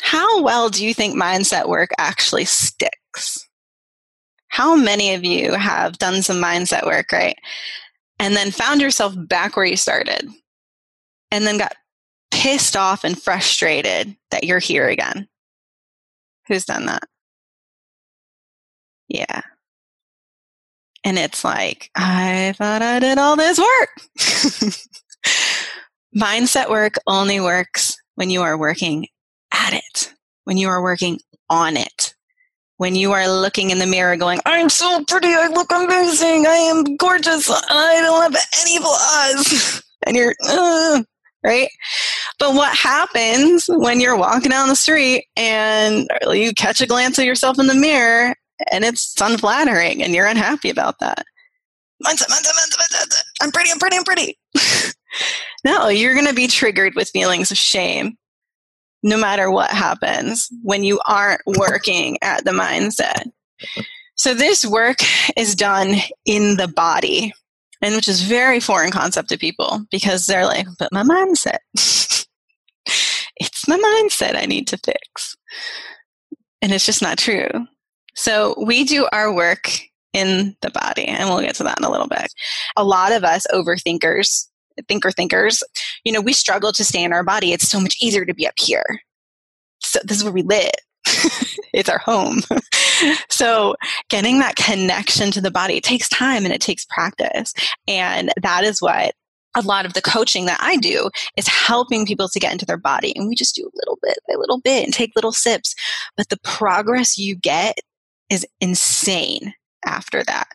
how 0.00 0.42
well 0.42 0.68
do 0.68 0.84
you 0.84 0.94
think 0.94 1.16
mindset 1.16 1.68
work 1.68 1.90
actually 1.98 2.44
sticks? 2.44 3.46
How 4.48 4.76
many 4.76 5.14
of 5.14 5.24
you 5.24 5.52
have 5.52 5.98
done 5.98 6.22
some 6.22 6.36
mindset 6.36 6.86
work, 6.86 7.12
right? 7.12 7.36
And 8.18 8.34
then 8.34 8.50
found 8.50 8.80
yourself 8.80 9.14
back 9.16 9.56
where 9.56 9.66
you 9.66 9.76
started 9.76 10.28
and 11.30 11.46
then 11.46 11.58
got 11.58 11.74
pissed 12.30 12.76
off 12.76 13.04
and 13.04 13.20
frustrated 13.20 14.16
that 14.30 14.44
you're 14.44 14.58
here 14.58 14.88
again? 14.88 15.28
Who's 16.48 16.64
done 16.64 16.86
that? 16.86 17.02
Yeah. 19.08 19.42
And 21.04 21.18
it's 21.18 21.44
like, 21.44 21.90
I 21.94 22.54
thought 22.56 22.82
I 22.82 22.98
did 22.98 23.18
all 23.18 23.36
this 23.36 23.58
work. 23.58 23.90
Mindset 26.16 26.70
work 26.70 26.94
only 27.06 27.40
works 27.40 27.96
when 28.14 28.30
you 28.30 28.42
are 28.42 28.56
working 28.56 29.06
when 30.46 30.56
you 30.56 30.68
are 30.68 30.80
working 30.80 31.18
on 31.50 31.76
it, 31.76 32.14
when 32.76 32.94
you 32.94 33.12
are 33.12 33.28
looking 33.28 33.70
in 33.70 33.80
the 33.80 33.86
mirror 33.86 34.16
going, 34.16 34.40
I'm 34.46 34.68
so 34.68 35.04
pretty, 35.08 35.28
I 35.28 35.48
look 35.48 35.72
amazing, 35.72 36.46
I 36.46 36.54
am 36.54 36.96
gorgeous, 36.96 37.50
I 37.50 38.00
don't 38.00 38.32
have 38.32 38.44
any 38.62 38.78
flaws. 38.78 39.82
And 40.06 40.14
you're, 40.14 40.36
uh, 40.48 41.02
right? 41.42 41.68
But 42.38 42.54
what 42.54 42.76
happens 42.76 43.64
when 43.66 43.98
you're 43.98 44.16
walking 44.16 44.50
down 44.50 44.68
the 44.68 44.76
street 44.76 45.24
and 45.36 46.06
you 46.30 46.52
catch 46.52 46.80
a 46.80 46.86
glance 46.86 47.18
of 47.18 47.24
yourself 47.24 47.58
in 47.58 47.66
the 47.66 47.74
mirror 47.74 48.36
and 48.70 48.84
it's 48.84 49.20
unflattering 49.20 50.04
and 50.04 50.14
you're 50.14 50.28
unhappy 50.28 50.70
about 50.70 51.00
that? 51.00 51.24
I'm 53.40 53.50
pretty, 53.50 53.70
I'm 53.72 53.78
pretty, 53.80 53.96
I'm 53.96 54.04
pretty. 54.04 54.38
no, 55.64 55.88
you're 55.88 56.14
going 56.14 56.28
to 56.28 56.34
be 56.34 56.46
triggered 56.46 56.94
with 56.94 57.10
feelings 57.10 57.50
of 57.50 57.56
shame 57.56 58.16
no 59.06 59.16
matter 59.16 59.52
what 59.52 59.70
happens 59.70 60.48
when 60.64 60.82
you 60.82 60.98
aren't 61.06 61.40
working 61.46 62.18
at 62.22 62.44
the 62.44 62.50
mindset. 62.50 63.30
So 64.16 64.34
this 64.34 64.66
work 64.66 64.98
is 65.36 65.54
done 65.54 65.94
in 66.24 66.56
the 66.56 66.66
body, 66.66 67.32
and 67.80 67.94
which 67.94 68.08
is 68.08 68.22
very 68.22 68.58
foreign 68.58 68.90
concept 68.90 69.28
to 69.28 69.38
people 69.38 69.86
because 69.92 70.26
they're 70.26 70.44
like, 70.44 70.66
but 70.80 70.92
my 70.92 71.04
mindset. 71.04 71.58
it's 73.36 73.68
my 73.68 73.78
mindset 73.78 74.36
I 74.36 74.44
need 74.46 74.66
to 74.68 74.78
fix. 74.78 75.36
And 76.60 76.72
it's 76.72 76.86
just 76.86 77.02
not 77.02 77.16
true. 77.16 77.48
So 78.16 78.56
we 78.60 78.82
do 78.82 79.06
our 79.12 79.32
work 79.32 79.70
in 80.14 80.56
the 80.62 80.70
body, 80.70 81.04
and 81.04 81.28
we'll 81.28 81.42
get 81.42 81.54
to 81.56 81.62
that 81.62 81.78
in 81.78 81.84
a 81.84 81.90
little 81.90 82.08
bit. 82.08 82.26
A 82.74 82.82
lot 82.82 83.12
of 83.12 83.22
us 83.22 83.46
overthinkers 83.52 84.48
thinker 84.88 85.10
thinkers, 85.10 85.62
you 86.04 86.12
know, 86.12 86.20
we 86.20 86.32
struggle 86.32 86.72
to 86.72 86.84
stay 86.84 87.02
in 87.02 87.12
our 87.12 87.24
body. 87.24 87.52
It's 87.52 87.68
so 87.68 87.80
much 87.80 87.96
easier 88.00 88.24
to 88.24 88.34
be 88.34 88.46
up 88.46 88.54
here. 88.58 89.00
So 89.80 90.00
this 90.04 90.18
is 90.18 90.24
where 90.24 90.32
we 90.32 90.42
live. 90.42 90.70
it's 91.72 91.88
our 91.88 91.98
home. 91.98 92.40
so 93.28 93.76
getting 94.08 94.38
that 94.38 94.56
connection 94.56 95.30
to 95.32 95.40
the 95.40 95.50
body, 95.50 95.76
it 95.76 95.84
takes 95.84 96.08
time 96.08 96.44
and 96.44 96.52
it 96.52 96.60
takes 96.60 96.84
practice. 96.86 97.52
And 97.86 98.32
that 98.42 98.64
is 98.64 98.80
what 98.80 99.14
a 99.56 99.62
lot 99.62 99.86
of 99.86 99.94
the 99.94 100.02
coaching 100.02 100.44
that 100.46 100.58
I 100.60 100.76
do 100.76 101.10
is 101.36 101.48
helping 101.48 102.04
people 102.04 102.28
to 102.28 102.38
get 102.38 102.52
into 102.52 102.66
their 102.66 102.76
body. 102.76 103.12
And 103.16 103.28
we 103.28 103.34
just 103.34 103.54
do 103.54 103.62
a 103.62 103.76
little 103.76 103.98
bit 104.02 104.18
by 104.28 104.34
little 104.36 104.60
bit 104.60 104.84
and 104.84 104.92
take 104.92 105.12
little 105.16 105.32
sips. 105.32 105.74
But 106.16 106.28
the 106.28 106.38
progress 106.44 107.16
you 107.16 107.34
get 107.34 107.78
is 108.28 108.46
insane 108.60 109.54
after 109.84 110.22
that. 110.24 110.48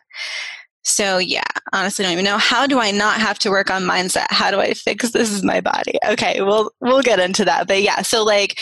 So 0.84 1.18
yeah, 1.18 1.42
honestly 1.72 2.02
don't 2.02 2.12
even 2.12 2.24
know. 2.24 2.38
How 2.38 2.66
do 2.66 2.80
I 2.80 2.90
not 2.90 3.20
have 3.20 3.38
to 3.40 3.50
work 3.50 3.70
on 3.70 3.84
mindset? 3.84 4.26
How 4.30 4.50
do 4.50 4.60
I 4.60 4.74
fix 4.74 5.10
this 5.12 5.30
is 5.30 5.42
my 5.42 5.60
body? 5.60 5.98
Okay, 6.08 6.42
we'll 6.42 6.70
we'll 6.80 7.02
get 7.02 7.20
into 7.20 7.44
that. 7.44 7.68
But 7.68 7.82
yeah, 7.82 8.02
so 8.02 8.24
like 8.24 8.58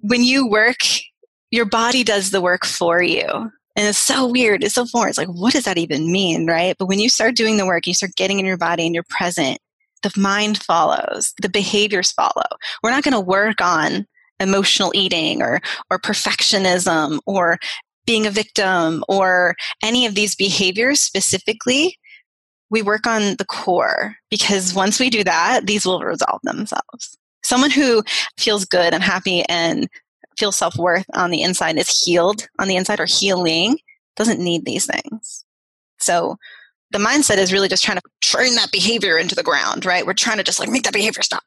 when 0.00 0.22
you 0.22 0.48
work, 0.48 0.78
your 1.50 1.64
body 1.64 2.04
does 2.04 2.30
the 2.30 2.40
work 2.40 2.64
for 2.64 3.02
you. 3.02 3.26
And 3.74 3.88
it's 3.88 3.98
so 3.98 4.26
weird. 4.26 4.62
It's 4.62 4.74
so 4.74 4.84
foreign. 4.84 5.08
It's 5.08 5.18
like, 5.18 5.28
what 5.28 5.54
does 5.54 5.64
that 5.64 5.78
even 5.78 6.12
mean? 6.12 6.46
Right. 6.46 6.76
But 6.78 6.86
when 6.86 6.98
you 6.98 7.08
start 7.08 7.36
doing 7.36 7.56
the 7.56 7.64
work, 7.64 7.86
you 7.86 7.94
start 7.94 8.16
getting 8.16 8.38
in 8.38 8.44
your 8.44 8.58
body 8.58 8.84
and 8.84 8.94
you're 8.94 9.04
present, 9.08 9.58
the 10.02 10.12
mind 10.16 10.62
follows, 10.62 11.32
the 11.40 11.48
behaviors 11.48 12.12
follow. 12.12 12.42
We're 12.82 12.90
not 12.90 13.02
going 13.02 13.14
to 13.14 13.20
work 13.20 13.62
on 13.62 14.06
emotional 14.40 14.92
eating 14.94 15.40
or 15.40 15.60
or 15.90 15.98
perfectionism 15.98 17.20
or 17.26 17.58
being 18.06 18.26
a 18.26 18.30
victim 18.30 19.04
or 19.08 19.54
any 19.82 20.06
of 20.06 20.14
these 20.14 20.34
behaviors 20.34 21.00
specifically, 21.00 21.98
we 22.70 22.82
work 22.82 23.06
on 23.06 23.36
the 23.36 23.44
core 23.44 24.16
because 24.30 24.74
once 24.74 24.98
we 24.98 25.10
do 25.10 25.22
that, 25.24 25.66
these 25.66 25.84
will 25.84 26.00
resolve 26.00 26.40
themselves. 26.42 27.16
Someone 27.44 27.70
who 27.70 28.02
feels 28.38 28.64
good 28.64 28.94
and 28.94 29.02
happy 29.02 29.42
and 29.48 29.88
feels 30.38 30.56
self 30.56 30.76
worth 30.76 31.06
on 31.14 31.30
the 31.30 31.42
inside 31.42 31.76
is 31.76 32.02
healed 32.02 32.48
on 32.58 32.68
the 32.68 32.76
inside 32.76 33.00
or 33.00 33.06
healing 33.06 33.78
doesn't 34.16 34.40
need 34.40 34.64
these 34.64 34.86
things. 34.86 35.44
So 35.98 36.36
the 36.90 36.98
mindset 36.98 37.38
is 37.38 37.52
really 37.52 37.68
just 37.68 37.84
trying 37.84 37.98
to 37.98 38.02
train 38.20 38.54
that 38.54 38.72
behavior 38.72 39.18
into 39.18 39.34
the 39.34 39.42
ground, 39.42 39.84
right? 39.84 40.06
We're 40.06 40.12
trying 40.12 40.38
to 40.38 40.44
just 40.44 40.60
like 40.60 40.68
make 40.68 40.82
that 40.84 40.92
behavior 40.92 41.22
stop. 41.22 41.42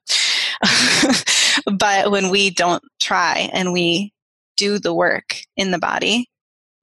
but 1.78 2.12
when 2.12 2.30
we 2.30 2.50
don't 2.50 2.84
try 3.00 3.50
and 3.54 3.74
we 3.74 4.14
do 4.58 4.80
the 4.80 4.94
work 4.94 5.38
in 5.56 5.72
the 5.72 5.80
body, 5.80 6.30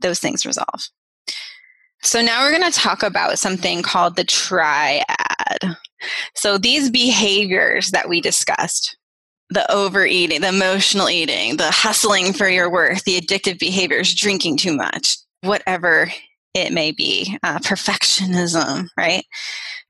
those 0.03 0.19
things 0.19 0.47
resolve. 0.47 0.89
So 2.03 2.21
now 2.21 2.43
we're 2.43 2.59
going 2.59 2.71
to 2.71 2.79
talk 2.79 3.03
about 3.03 3.39
something 3.39 3.83
called 3.83 4.17
the 4.17 4.25
triad. 4.25 5.05
So 6.35 6.59
these 6.59 6.91
behaviors 6.91 7.93
that 7.93 8.09
we 8.09 8.21
discussed, 8.21 8.97
the 9.51 9.71
overeating, 9.71 10.41
the 10.41 10.49
emotional 10.49 11.09
eating, 11.09 11.59
the 11.59 11.71
hustling 11.71 12.33
for 12.33 12.49
your 12.49 12.71
worth, 12.71 13.05
the 13.05 13.21
addictive 13.21 13.61
behaviors, 13.61 14.15
drinking 14.15 14.57
too 14.57 14.75
much, 14.75 15.17
whatever 15.43 16.11
it 16.55 16.73
may 16.73 16.91
be, 16.91 17.39
uh, 17.45 17.61
perfectionism, 17.61 18.89
right? 18.97 19.25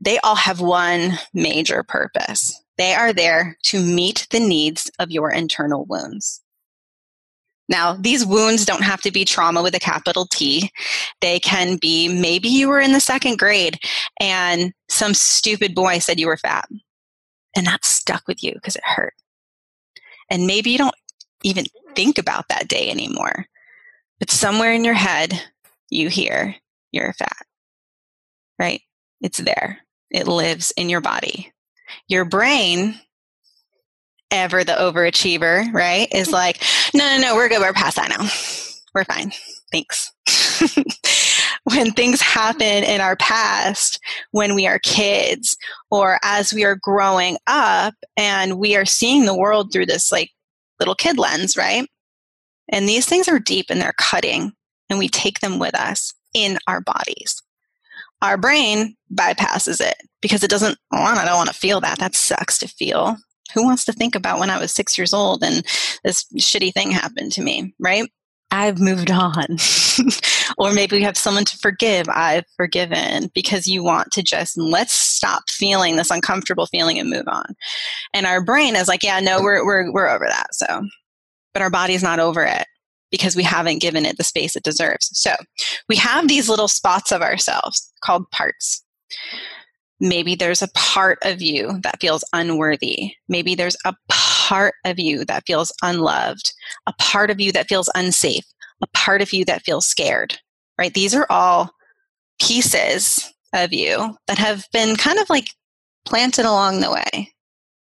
They 0.00 0.18
all 0.18 0.34
have 0.34 0.60
one 0.60 1.18
major 1.32 1.82
purpose. 1.82 2.60
They 2.76 2.92
are 2.92 3.12
there 3.12 3.56
to 3.64 3.80
meet 3.80 4.26
the 4.30 4.40
needs 4.40 4.90
of 4.98 5.10
your 5.10 5.30
internal 5.30 5.86
wounds. 5.88 6.41
Now, 7.72 7.94
these 7.94 8.26
wounds 8.26 8.66
don't 8.66 8.84
have 8.84 9.00
to 9.00 9.10
be 9.10 9.24
trauma 9.24 9.62
with 9.62 9.74
a 9.74 9.80
capital 9.80 10.26
T. 10.30 10.70
They 11.22 11.40
can 11.40 11.78
be 11.80 12.06
maybe 12.06 12.48
you 12.48 12.68
were 12.68 12.80
in 12.80 12.92
the 12.92 13.00
second 13.00 13.38
grade 13.38 13.78
and 14.20 14.74
some 14.90 15.14
stupid 15.14 15.74
boy 15.74 15.98
said 15.98 16.20
you 16.20 16.26
were 16.26 16.36
fat. 16.36 16.68
And 17.56 17.66
that 17.66 17.86
stuck 17.86 18.28
with 18.28 18.44
you 18.44 18.52
because 18.52 18.76
it 18.76 18.84
hurt. 18.84 19.14
And 20.28 20.46
maybe 20.46 20.70
you 20.70 20.76
don't 20.76 20.94
even 21.44 21.64
think 21.96 22.18
about 22.18 22.48
that 22.50 22.68
day 22.68 22.90
anymore. 22.90 23.46
But 24.18 24.30
somewhere 24.30 24.74
in 24.74 24.84
your 24.84 24.92
head, 24.92 25.42
you 25.88 26.10
hear 26.10 26.54
you're 26.92 27.14
fat, 27.14 27.46
right? 28.58 28.82
It's 29.22 29.38
there. 29.38 29.78
It 30.10 30.28
lives 30.28 30.74
in 30.76 30.90
your 30.90 31.00
body. 31.00 31.50
Your 32.06 32.26
brain 32.26 33.00
ever 34.32 34.64
the 34.64 34.72
overachiever, 34.72 35.72
right, 35.72 36.08
is 36.12 36.28
mm-hmm. 36.28 36.34
like, 36.34 36.62
no, 36.94 37.06
no, 37.06 37.22
no, 37.22 37.36
we're 37.36 37.48
good. 37.48 37.60
We're 37.60 37.72
past 37.72 37.96
that 37.96 38.08
now. 38.08 38.28
We're 38.94 39.04
fine. 39.04 39.32
Thanks. 39.70 40.12
when 41.64 41.92
things 41.92 42.20
happen 42.20 42.84
in 42.84 43.00
our 43.00 43.16
past, 43.16 44.00
when 44.32 44.54
we 44.54 44.66
are 44.66 44.78
kids, 44.80 45.56
or 45.90 46.18
as 46.22 46.52
we 46.52 46.64
are 46.64 46.76
growing 46.80 47.38
up 47.46 47.94
and 48.16 48.58
we 48.58 48.76
are 48.76 48.84
seeing 48.84 49.24
the 49.24 49.36
world 49.36 49.72
through 49.72 49.86
this 49.86 50.10
like 50.12 50.30
little 50.80 50.94
kid 50.94 51.18
lens, 51.18 51.56
right? 51.56 51.88
And 52.68 52.88
these 52.88 53.06
things 53.06 53.28
are 53.28 53.38
deep 53.38 53.66
and 53.70 53.80
they're 53.80 53.94
cutting, 53.98 54.52
and 54.90 54.98
we 54.98 55.08
take 55.08 55.40
them 55.40 55.58
with 55.58 55.74
us 55.74 56.12
in 56.34 56.58
our 56.66 56.80
bodies. 56.80 57.42
Our 58.20 58.36
brain 58.36 58.96
bypasses 59.12 59.80
it 59.80 59.96
because 60.20 60.42
it 60.44 60.50
doesn't, 60.50 60.78
oh, 60.92 61.02
I 61.02 61.24
don't 61.24 61.36
want 61.36 61.48
to 61.48 61.54
feel 61.54 61.80
that. 61.80 61.98
That 61.98 62.14
sucks 62.14 62.58
to 62.58 62.68
feel 62.68 63.16
who 63.54 63.64
wants 63.64 63.84
to 63.86 63.92
think 63.92 64.14
about 64.14 64.38
when 64.38 64.50
I 64.50 64.58
was 64.58 64.72
six 64.72 64.96
years 64.96 65.12
old 65.12 65.42
and 65.42 65.64
this 66.04 66.24
shitty 66.38 66.72
thing 66.72 66.90
happened 66.90 67.32
to 67.32 67.42
me, 67.42 67.74
right? 67.78 68.08
I've 68.52 68.78
moved 68.78 69.10
on. 69.10 69.56
or 70.58 70.72
maybe 70.72 70.96
we 70.96 71.02
have 71.02 71.16
someone 71.16 71.46
to 71.46 71.56
forgive. 71.56 72.06
I've 72.10 72.44
forgiven 72.56 73.30
because 73.34 73.66
you 73.66 73.82
want 73.82 74.12
to 74.12 74.22
just 74.22 74.58
let's 74.58 74.92
stop 74.92 75.48
feeling 75.48 75.96
this 75.96 76.10
uncomfortable 76.10 76.66
feeling 76.66 76.98
and 76.98 77.08
move 77.08 77.26
on. 77.26 77.56
And 78.12 78.26
our 78.26 78.44
brain 78.44 78.76
is 78.76 78.88
like, 78.88 79.02
yeah, 79.02 79.20
no, 79.20 79.40
we're 79.40 79.64
we're 79.64 79.90
we're 79.90 80.08
over 80.08 80.26
that. 80.28 80.54
So, 80.54 80.86
but 81.54 81.62
our 81.62 81.70
body's 81.70 82.02
not 82.02 82.20
over 82.20 82.44
it 82.44 82.66
because 83.10 83.34
we 83.34 83.42
haven't 83.42 83.80
given 83.80 84.04
it 84.04 84.18
the 84.18 84.24
space 84.24 84.54
it 84.54 84.62
deserves. 84.62 85.08
So, 85.14 85.34
we 85.88 85.96
have 85.96 86.28
these 86.28 86.50
little 86.50 86.68
spots 86.68 87.10
of 87.10 87.22
ourselves 87.22 87.90
called 88.04 88.30
parts. 88.32 88.84
Maybe 90.02 90.34
there's 90.34 90.62
a 90.62 90.68
part 90.74 91.18
of 91.22 91.40
you 91.40 91.78
that 91.84 92.00
feels 92.00 92.24
unworthy. 92.32 93.14
Maybe 93.28 93.54
there's 93.54 93.76
a 93.86 93.94
part 94.08 94.74
of 94.84 94.98
you 94.98 95.24
that 95.26 95.44
feels 95.46 95.72
unloved, 95.80 96.52
a 96.86 96.92
part 96.98 97.30
of 97.30 97.40
you 97.40 97.52
that 97.52 97.68
feels 97.68 97.88
unsafe, 97.94 98.44
a 98.82 98.88
part 98.88 99.22
of 99.22 99.32
you 99.32 99.44
that 99.44 99.62
feels 99.62 99.86
scared, 99.86 100.38
right? 100.76 100.92
These 100.92 101.14
are 101.14 101.26
all 101.30 101.70
pieces 102.40 103.32
of 103.54 103.72
you 103.72 104.16
that 104.26 104.38
have 104.38 104.66
been 104.72 104.96
kind 104.96 105.20
of 105.20 105.30
like 105.30 105.46
planted 106.04 106.44
along 106.44 106.80
the 106.80 106.90
way 106.90 107.32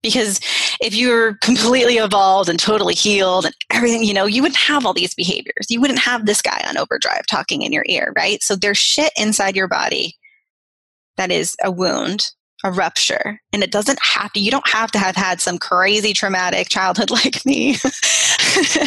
Because 0.03 0.41
if 0.81 0.95
you're 0.95 1.35
completely 1.43 1.97
evolved 1.97 2.49
and 2.49 2.59
totally 2.59 2.95
healed 2.95 3.45
and 3.47 3.55
everything, 3.71 4.05
you 4.05 4.15
know, 4.15 4.27
you 4.27 4.43
wouldn't 4.43 4.61
have 4.61 4.87
all 4.87 4.95
these 4.95 5.15
behaviors. 5.15 5.67
You 5.69 5.81
wouldn't 5.81 5.99
have 5.99 6.25
this 6.25 6.41
guy 6.41 6.65
on 6.69 6.79
overdrive 6.79 7.27
talking 7.27 7.63
in 7.63 7.73
your 7.73 7.85
ear, 7.89 8.13
right? 8.17 8.43
So 8.43 8.55
there's 8.55 8.79
shit 8.79 9.13
inside 9.17 9.57
your 9.57 9.69
body 9.69 10.17
that 11.19 11.31
is 11.31 11.55
a 11.63 11.71
wound 11.71 12.31
a 12.65 12.73
rupture. 12.73 13.41
And 13.53 13.63
it 13.63 13.71
doesn't 13.71 13.99
have 14.03 14.33
to 14.33 14.41
you 14.41 14.51
don't 14.51 14.69
have 14.69 14.91
to 14.93 14.99
have 14.99 15.17
had 15.17 15.41
some 15.41 15.59
crazy 15.59 16.13
traumatic 16.13 16.69
childhood 16.69 17.11
like 17.25 17.45
me. 17.47 17.77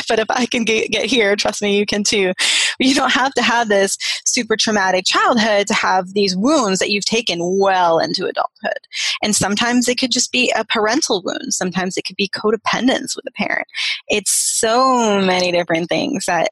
But 0.08 0.20
if 0.20 0.26
i 0.30 0.46
can 0.46 0.66
get, 0.66 0.92
get 0.92 1.06
here 1.06 1.36
trust 1.36 1.62
me 1.62 1.78
you 1.78 1.86
can 1.86 2.04
too. 2.04 2.34
You 2.80 2.96
don't 2.96 3.12
have 3.12 3.34
to 3.34 3.42
have 3.42 3.70
this 3.70 3.98
super 4.26 4.58
traumatic 4.58 5.06
childhood 5.06 5.68
to 5.68 5.74
have 5.74 6.14
these 6.14 6.36
wounds 6.36 6.80
that 6.80 6.90
you've 6.90 7.06
taken 7.06 7.40
well 7.60 8.00
into 8.00 8.26
adulthood. 8.26 8.80
And 9.24 9.36
sometimes 9.36 9.88
it 9.88 10.00
could 10.00 10.12
just 10.12 10.32
be 10.32 10.52
a 10.58 10.66
parental 10.66 11.22
wound. 11.24 11.54
Sometimes 11.54 11.96
it 11.96 12.04
could 12.04 12.16
be 12.16 12.30
codependence 12.30 13.16
with 13.16 13.26
a 13.28 13.32
parent. 13.32 13.68
It's 14.08 14.32
so 14.32 15.22
many 15.22 15.52
different 15.52 15.88
things 15.88 16.26
that 16.26 16.50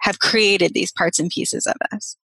have 0.00 0.20
created 0.20 0.72
these 0.72 0.92
parts 0.92 1.18
and 1.18 1.30
pieces 1.30 1.66
of 1.66 1.76
us. 1.92 2.16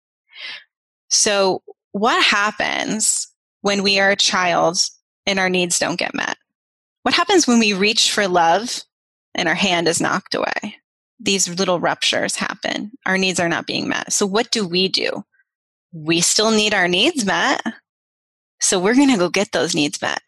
So 1.09 1.63
what 1.93 2.23
happens 2.25 3.29
when 3.63 3.83
we 3.83 3.99
are 3.99 4.11
a 4.11 4.17
child 4.17 4.79
and 5.27 5.39
our 5.39 5.49
needs 5.49 5.79
don't 5.79 5.99
get 5.99 6.15
met? 6.15 6.37
What 7.03 7.15
happens 7.15 7.47
when 7.47 7.59
we 7.59 7.73
reach 7.73 8.11
for 8.11 8.29
love 8.29 8.83
and 9.35 9.49
our 9.49 9.55
hand 9.55 9.89
is 9.89 10.01
knocked 10.01 10.35
away? 10.35 10.77
These 11.19 11.49
little 11.49 11.81
ruptures 11.81 12.37
happen. 12.37 12.93
Our 13.07 13.19
needs 13.19 13.41
are 13.41 13.49
not 13.49 13.67
being 13.67 13.89
met. 13.89 14.13
So, 14.13 14.27
what 14.27 14.51
do 14.51 14.67
we 14.67 14.89
do? 14.89 15.25
We 15.93 16.21
still 16.21 16.51
need 16.51 16.73
our 16.73 16.89
needs 16.89 17.25
met. 17.27 17.63
So, 18.61 18.79
we're 18.79 18.95
going 18.95 19.11
to 19.11 19.19
go 19.19 19.29
get 19.29 19.53
those 19.53 19.75
needs 19.75 20.01
met 20.01 20.23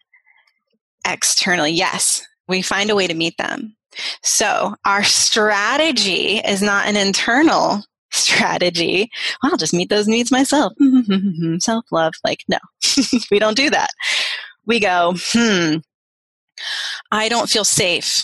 externally. 1.06 1.72
Yes, 1.72 2.26
we 2.46 2.60
find 2.62 2.90
a 2.90 2.94
way 2.94 3.06
to 3.06 3.14
meet 3.14 3.38
them. 3.38 3.76
So, 4.22 4.74
our 4.84 5.02
strategy 5.02 6.38
is 6.38 6.60
not 6.62 6.86
an 6.86 6.96
internal 6.96 7.82
strategy. 8.22 9.10
I'll 9.42 9.56
just 9.56 9.74
meet 9.74 9.88
those 9.88 10.08
needs 10.08 10.30
myself. 10.30 10.72
Self 11.58 11.84
love. 11.90 12.12
Like, 12.24 12.44
no, 12.48 12.58
we 13.30 13.38
don't 13.38 13.56
do 13.56 13.70
that. 13.70 13.90
We 14.66 14.80
go, 14.80 15.14
hmm, 15.16 15.76
I 17.10 17.28
don't 17.28 17.50
feel 17.50 17.64
safe, 17.64 18.22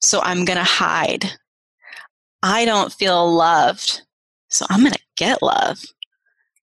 so 0.00 0.20
I'm 0.22 0.44
going 0.44 0.58
to 0.58 0.64
hide. 0.64 1.32
I 2.42 2.64
don't 2.64 2.92
feel 2.92 3.32
loved, 3.32 4.02
so 4.48 4.66
I'm 4.68 4.80
going 4.80 4.92
to 4.92 5.00
get 5.16 5.42
love. 5.42 5.82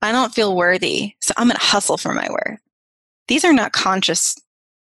I 0.02 0.12
don't 0.12 0.34
feel 0.34 0.56
worthy, 0.56 1.14
so 1.22 1.34
I'm 1.38 1.48
going 1.48 1.58
to 1.58 1.66
hustle 1.66 1.98
for 1.98 2.14
my 2.14 2.28
worth. 2.30 2.60
These 3.28 3.46
are 3.46 3.54
not 3.54 3.72
conscious 3.72 4.36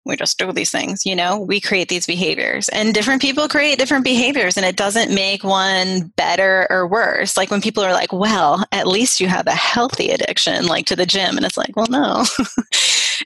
we 0.05 0.15
just 0.15 0.37
do 0.37 0.51
these 0.51 0.71
things, 0.71 1.05
you 1.05 1.15
know, 1.15 1.39
we 1.39 1.59
create 1.59 1.89
these 1.89 2.05
behaviors 2.05 2.69
and 2.69 2.93
different 2.93 3.21
people 3.21 3.47
create 3.47 3.79
different 3.79 4.03
behaviors 4.03 4.55
and 4.55 4.65
it 4.65 4.75
doesn't 4.75 5.13
make 5.13 5.43
one 5.43 6.13
better 6.15 6.67
or 6.69 6.87
worse. 6.87 7.35
Like 7.35 7.49
when 7.49 7.61
people 7.61 7.83
are 7.83 7.91
like, 7.91 8.13
well, 8.13 8.63
at 8.71 8.87
least 8.87 9.19
you 9.19 9.27
have 9.27 9.47
a 9.47 9.55
healthy 9.55 10.11
addiction, 10.11 10.67
like 10.67 10.85
to 10.87 10.95
the 10.95 11.07
gym. 11.07 11.37
And 11.37 11.45
it's 11.45 11.57
like, 11.57 11.75
well, 11.75 11.87
no, 11.89 12.23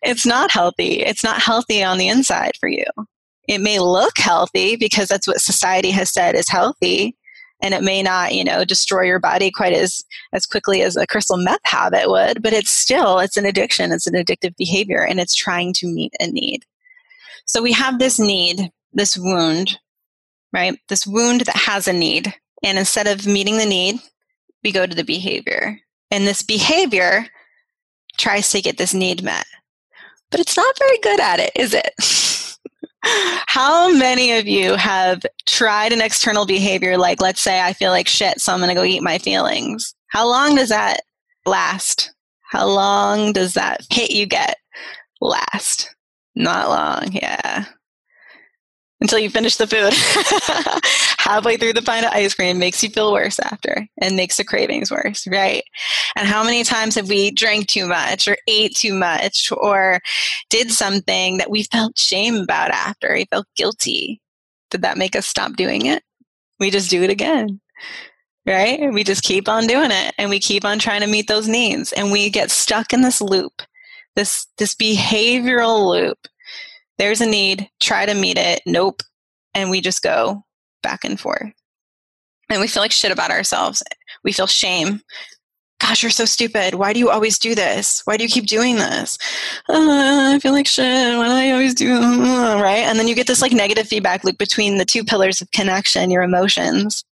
it's 0.03 0.25
not 0.25 0.51
healthy. 0.51 1.01
It's 1.01 1.24
not 1.24 1.41
healthy 1.41 1.83
on 1.83 1.98
the 1.98 2.07
inside 2.07 2.53
for 2.59 2.69
you. 2.69 2.86
It 3.48 3.59
may 3.59 3.79
look 3.79 4.17
healthy 4.17 4.75
because 4.75 5.09
that's 5.09 5.27
what 5.27 5.41
society 5.41 5.91
has 5.91 6.09
said 6.13 6.36
is 6.36 6.50
healthy. 6.50 7.15
And 7.62 7.74
it 7.74 7.83
may 7.83 8.01
not, 8.01 8.33
you 8.33 8.43
know, 8.43 8.63
destroy 8.63 9.01
your 9.01 9.19
body 9.19 9.51
quite 9.51 9.74
as, 9.74 10.05
as 10.31 10.45
quickly 10.45 10.81
as 10.81 10.95
a 10.95 11.05
crystal 11.05 11.36
meth 11.36 11.59
habit 11.65 12.09
would, 12.09 12.41
but 12.41 12.53
it's 12.53 12.71
still, 12.71 13.19
it's 13.19 13.36
an 13.36 13.45
addiction. 13.45 13.91
It's 13.91 14.07
an 14.07 14.13
addictive 14.13 14.55
behavior 14.55 15.03
and 15.05 15.19
it's 15.19 15.36
trying 15.36 15.74
to 15.74 15.88
meet 15.88 16.13
a 16.21 16.27
need. 16.27 16.63
So 17.49 17.63
we 17.63 17.71
have 17.71 17.97
this 17.97 18.19
need, 18.19 18.71
this 18.93 19.17
wound, 19.17 19.79
right? 20.53 20.79
This 20.87 21.07
wound 21.07 21.41
that 21.41 21.55
has 21.55 21.87
a 21.87 21.93
need. 21.93 22.31
And 22.61 22.77
instead 22.77 23.07
of 23.07 23.25
meeting 23.25 23.57
the 23.57 23.65
need, 23.65 23.99
we 24.63 24.71
go 24.71 24.85
to 24.85 24.95
the 24.95 25.03
behavior. 25.03 25.79
And 26.12 26.27
this 26.27 26.43
behavior 26.43 27.25
tries 28.19 28.51
to 28.51 28.62
get 28.62 28.77
this 28.77 28.93
need 28.93 29.23
met. 29.23 29.47
But 30.29 30.41
it's 30.41 30.55
not 30.55 30.77
very 30.77 30.99
good 30.99 31.19
at 31.19 31.39
it, 31.39 31.51
is 31.55 31.73
it? 31.73 32.59
How 33.47 33.91
many 33.91 34.38
of 34.38 34.47
you 34.47 34.75
have 34.75 35.25
tried 35.47 35.91
an 35.91 36.01
external 36.01 36.45
behavior 36.45 36.99
like, 36.99 37.19
let's 37.19 37.41
say, 37.41 37.62
I 37.62 37.73
feel 37.73 37.89
like 37.89 38.07
shit, 38.07 38.39
so 38.41 38.53
I'm 38.53 38.59
going 38.59 38.69
to 38.69 38.75
go 38.75 38.83
eat 38.83 39.01
my 39.01 39.17
feelings? 39.17 39.95
How 40.09 40.27
long 40.27 40.53
does 40.53 40.69
that 40.69 40.99
last? 41.47 42.13
How 42.51 42.67
long 42.67 43.33
does 43.33 43.55
that 43.55 43.81
hit 43.89 44.12
you 44.12 44.27
get 44.27 44.57
last? 45.19 45.95
Not 46.39 46.69
long, 46.69 47.12
yeah. 47.12 47.65
Until 49.02 49.19
you 49.19 49.30
finish 49.30 49.58
the 49.58 49.67
food. 49.67 49.93
Halfway 51.19 51.58
through 51.58 51.73
the 51.73 51.82
pint 51.82 52.06
of 52.06 52.13
ice 52.13 52.34
cream 52.34 52.60
makes 52.60 52.82
you 52.82 52.89
feel 52.89 53.12
worse 53.12 53.39
after 53.39 53.86
and 54.02 54.15
makes 54.15 54.38
the 54.38 54.45
cravings 54.45 54.89
worse, 54.89 55.28
right? 55.28 55.63
And 56.15 56.28
how 56.28 56.43
many 56.43 56.63
times 56.63 56.95
have 56.95 57.10
we 57.10 57.32
drank 57.32 57.67
too 57.67 57.88
much 57.88 58.25
or 58.25 58.38
ate 58.47 58.73
too 58.73 58.93
much 58.93 59.52
or 59.52 59.99
did 60.49 60.71
something 60.71 61.39
that 61.39 61.52
we 61.52 61.63
felt 61.63 61.99
shame 61.99 62.36
about 62.36 62.71
after? 62.71 63.13
We 63.13 63.25
felt 63.25 63.45
guilty. 63.58 64.21
Did 64.71 64.82
that 64.84 64.97
make 64.97 65.17
us 65.17 65.28
stop 65.28 65.58
doing 65.58 65.88
it? 65.88 66.04
We 66.60 66.71
just 66.71 66.89
do 66.89 67.04
it 67.04 67.10
again 67.10 67.60
right? 68.45 68.91
We 68.91 69.04
just 69.04 69.21
keep 69.21 69.47
on 69.47 69.67
doing 69.67 69.91
it 69.91 70.13
and 70.17 70.30
we 70.30 70.39
keep 70.39 70.65
on 70.65 70.80
trying 70.80 71.02
to 71.02 71.08
meet 71.08 71.28
those 71.28 71.47
needs 71.47 71.93
and 71.93 72.12
we 72.12 72.32
get 72.32 72.49
stuck 72.49 72.93
in 72.93 73.02
this 73.02 73.21
loop 73.21 73.62
this 74.15 74.48
this 74.58 74.76
behavioral 74.76 75.89
loop. 75.89 76.17
There's 76.98 77.22
a 77.22 77.26
need. 77.26 77.69
Try 77.80 78.06
to 78.06 78.13
meet 78.13 78.38
it. 78.38 78.62
Nope. 78.65 79.02
And 79.54 79.69
we 79.69 79.82
just 79.82 80.04
go 80.04 80.43
back 80.84 81.04
and 81.04 81.19
forth. 81.19 81.52
And 82.50 82.60
we 82.60 82.67
feel 82.67 82.82
like 82.82 82.91
shit 82.91 83.12
about 83.12 83.32
ourselves. 83.32 83.84
We 84.24 84.32
feel 84.32 84.48
shame. 84.48 85.02
Gosh 85.80 86.04
you're 86.04 86.10
so 86.10 86.26
stupid. 86.26 86.76
Why 86.76 86.91
do 86.91 87.00
you 87.00 87.10
always 87.10 87.39
do 87.39 87.56
this? 87.56 88.02
Why 88.04 88.17
do 88.17 88.24
you 88.24 88.30
keep 88.30 88.48
doing 88.48 88.76
this? 88.76 89.17
Uh, 89.69 90.34
i 90.36 90.39
feel 90.41 90.52
like 90.52 90.67
shit. 90.67 91.17
Why 91.17 91.26
do 91.26 91.32
i 91.32 91.52
always 91.52 91.74
do 91.74 91.93
uh, 91.93 92.60
right? 92.62 92.80
And 92.80 93.00
then 93.00 93.08
you 93.08 93.15
get 93.15 93.28
this 93.28 93.41
like 93.41 93.54
negative 93.54 93.88
feedback 93.88 94.24
loop 94.26 94.38
between 94.38 94.78
the 94.78 94.86
two 94.86 95.06
pillars 95.06 95.41
of 95.41 95.52
connection 95.52 96.12
your 96.12 96.24
emotions 96.24 97.06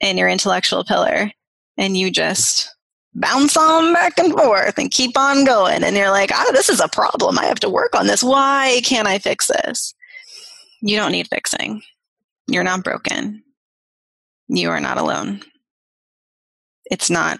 and 0.00 0.18
your 0.18 0.28
intellectual 0.28 0.84
pillar. 0.84 1.30
And 1.76 1.96
you 1.96 2.10
just 2.10 2.74
bounce 3.14 3.56
on 3.56 3.92
back 3.92 4.18
and 4.18 4.32
forth 4.32 4.78
and 4.78 4.90
keep 4.90 5.16
on 5.16 5.44
going. 5.44 5.82
And 5.82 5.96
you're 5.96 6.10
like, 6.10 6.30
oh, 6.34 6.52
this 6.52 6.68
is 6.68 6.80
a 6.80 6.88
problem. 6.88 7.38
I 7.38 7.46
have 7.46 7.60
to 7.60 7.70
work 7.70 7.94
on 7.94 8.06
this. 8.06 8.22
Why 8.22 8.80
can't 8.84 9.08
I 9.08 9.18
fix 9.18 9.48
this? 9.48 9.94
You 10.80 10.96
don't 10.96 11.12
need 11.12 11.28
fixing. 11.28 11.82
You're 12.46 12.64
not 12.64 12.84
broken. 12.84 13.42
You 14.48 14.70
are 14.70 14.80
not 14.80 14.98
alone. 14.98 15.42
It's 16.90 17.10
not 17.10 17.38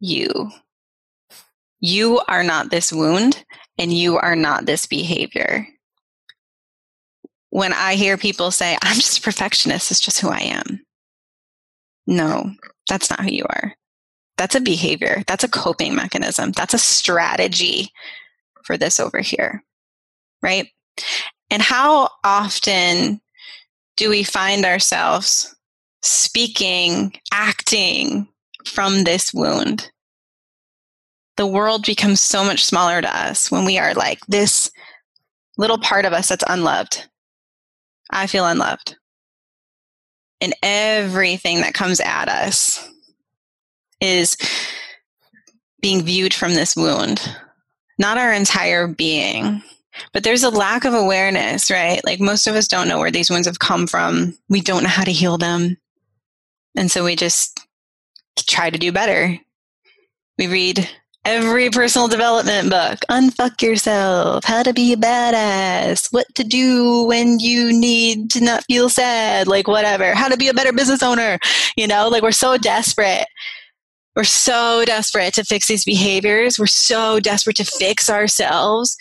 you. 0.00 0.50
You 1.80 2.20
are 2.28 2.44
not 2.44 2.70
this 2.70 2.92
wound 2.92 3.44
and 3.78 3.92
you 3.92 4.16
are 4.18 4.36
not 4.36 4.66
this 4.66 4.86
behavior. 4.86 5.66
When 7.50 7.72
I 7.72 7.94
hear 7.94 8.16
people 8.16 8.50
say, 8.50 8.78
I'm 8.82 8.96
just 8.96 9.18
a 9.18 9.22
perfectionist, 9.22 9.90
it's 9.90 10.00
just 10.00 10.20
who 10.20 10.28
I 10.28 10.40
am. 10.40 10.84
No, 12.06 12.52
that's 12.88 13.10
not 13.10 13.20
who 13.20 13.30
you 13.30 13.44
are. 13.48 13.74
That's 14.36 14.54
a 14.54 14.60
behavior. 14.60 15.22
That's 15.26 15.44
a 15.44 15.48
coping 15.48 15.94
mechanism. 15.94 16.52
That's 16.52 16.74
a 16.74 16.78
strategy 16.78 17.92
for 18.64 18.76
this 18.76 18.98
over 18.98 19.20
here. 19.20 19.62
Right? 20.42 20.68
And 21.50 21.62
how 21.62 22.08
often 22.24 23.20
do 23.96 24.08
we 24.08 24.22
find 24.22 24.64
ourselves 24.64 25.54
speaking, 26.02 27.12
acting 27.32 28.26
from 28.64 29.04
this 29.04 29.32
wound? 29.34 29.90
The 31.36 31.46
world 31.46 31.84
becomes 31.84 32.20
so 32.20 32.44
much 32.44 32.64
smaller 32.64 33.00
to 33.00 33.16
us 33.16 33.50
when 33.50 33.64
we 33.64 33.78
are 33.78 33.94
like 33.94 34.20
this 34.26 34.70
little 35.56 35.78
part 35.78 36.04
of 36.04 36.12
us 36.12 36.28
that's 36.28 36.44
unloved. 36.48 37.06
I 38.10 38.26
feel 38.26 38.46
unloved. 38.46 38.96
And 40.40 40.54
everything 40.62 41.60
that 41.60 41.74
comes 41.74 42.00
at 42.00 42.28
us 42.28 42.88
is 44.02 44.36
being 45.80 46.02
viewed 46.02 46.34
from 46.34 46.54
this 46.54 46.76
wound, 46.76 47.20
not 47.98 48.18
our 48.18 48.32
entire 48.32 48.86
being. 48.86 49.62
But 50.12 50.24
there's 50.24 50.42
a 50.42 50.50
lack 50.50 50.84
of 50.84 50.94
awareness, 50.94 51.70
right? 51.70 52.00
Like 52.04 52.20
most 52.20 52.46
of 52.46 52.54
us 52.54 52.66
don't 52.66 52.88
know 52.88 52.98
where 52.98 53.10
these 53.10 53.30
wounds 53.30 53.46
have 53.46 53.58
come 53.58 53.86
from. 53.86 54.36
We 54.48 54.60
don't 54.60 54.82
know 54.82 54.88
how 54.88 55.04
to 55.04 55.12
heal 55.12 55.38
them. 55.38 55.76
And 56.76 56.90
so 56.90 57.04
we 57.04 57.14
just 57.14 57.60
try 58.38 58.70
to 58.70 58.78
do 58.78 58.90
better. 58.90 59.38
We 60.38 60.46
read 60.46 60.88
every 61.24 61.70
personal 61.70 62.08
development 62.08 62.68
book 62.68 62.98
unfuck 63.08 63.62
yourself 63.62 64.44
how 64.44 64.60
to 64.60 64.72
be 64.72 64.92
a 64.92 64.96
badass 64.96 66.12
what 66.12 66.26
to 66.34 66.42
do 66.42 67.04
when 67.04 67.38
you 67.38 67.72
need 67.72 68.28
to 68.28 68.42
not 68.42 68.64
feel 68.64 68.88
sad 68.88 69.46
like 69.46 69.68
whatever 69.68 70.14
how 70.14 70.26
to 70.26 70.36
be 70.36 70.48
a 70.48 70.54
better 70.54 70.72
business 70.72 71.00
owner 71.00 71.38
you 71.76 71.86
know 71.86 72.08
like 72.08 72.24
we're 72.24 72.32
so 72.32 72.58
desperate 72.58 73.24
we're 74.14 74.24
so 74.24 74.84
desperate 74.84 75.34
to 75.34 75.44
fix 75.44 75.68
these 75.68 75.84
behaviors. 75.84 76.58
We're 76.58 76.66
so 76.66 77.18
desperate 77.20 77.56
to 77.56 77.64
fix 77.64 78.10
ourselves 78.10 78.96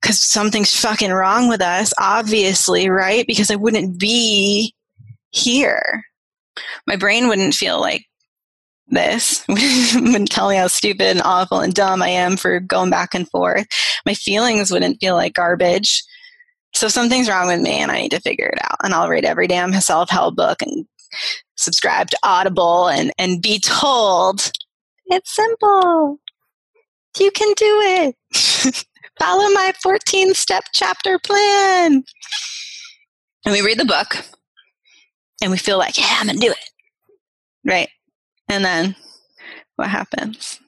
because 0.00 0.18
something's 0.20 0.74
fucking 0.78 1.12
wrong 1.12 1.48
with 1.48 1.60
us, 1.60 1.92
obviously, 1.98 2.88
right? 2.88 3.26
Because 3.26 3.50
I 3.50 3.56
wouldn't 3.56 3.98
be 3.98 4.74
here. 5.30 6.04
My 6.86 6.96
brain 6.96 7.28
wouldn't 7.28 7.54
feel 7.54 7.80
like 7.80 8.04
this, 8.88 9.44
wouldn't 9.48 10.30
tell 10.30 10.48
me 10.50 10.56
how 10.56 10.66
stupid 10.66 11.06
and 11.06 11.22
awful 11.22 11.60
and 11.60 11.72
dumb 11.72 12.02
I 12.02 12.08
am 12.08 12.36
for 12.36 12.60
going 12.60 12.90
back 12.90 13.14
and 13.14 13.28
forth. 13.30 13.66
My 14.04 14.14
feelings 14.14 14.70
wouldn't 14.70 15.00
feel 15.00 15.14
like 15.14 15.34
garbage. 15.34 16.02
So 16.74 16.88
something's 16.88 17.28
wrong 17.28 17.48
with 17.48 17.60
me 17.60 17.78
and 17.78 17.90
I 17.90 18.02
need 18.02 18.10
to 18.10 18.20
figure 18.20 18.46
it 18.46 18.58
out. 18.62 18.78
And 18.82 18.94
I'll 18.94 19.08
read 19.08 19.24
every 19.24 19.46
damn 19.46 19.72
self 19.74 20.10
help 20.10 20.36
book 20.36 20.62
and 20.62 20.86
subscribe 21.56 22.10
to 22.10 22.18
Audible 22.22 22.88
and, 22.88 23.12
and 23.18 23.42
be 23.42 23.58
told 23.58 24.50
it's 25.06 25.34
simple. 25.34 26.18
You 27.18 27.30
can 27.30 27.52
do 27.54 27.80
it. 27.82 28.84
Follow 29.18 29.50
my 29.50 29.72
14 29.82 30.34
step 30.34 30.64
chapter 30.72 31.18
plan. 31.18 32.04
And 33.44 33.52
we 33.52 33.60
read 33.60 33.78
the 33.78 33.84
book 33.84 34.24
and 35.42 35.50
we 35.50 35.58
feel 35.58 35.78
like, 35.78 35.98
yeah, 35.98 36.16
I'm 36.18 36.26
going 36.26 36.38
to 36.38 36.46
do 36.46 36.52
it. 36.52 36.58
Right. 37.64 37.88
And 38.48 38.64
then 38.64 38.96
what 39.76 39.88
happens? 39.88 40.60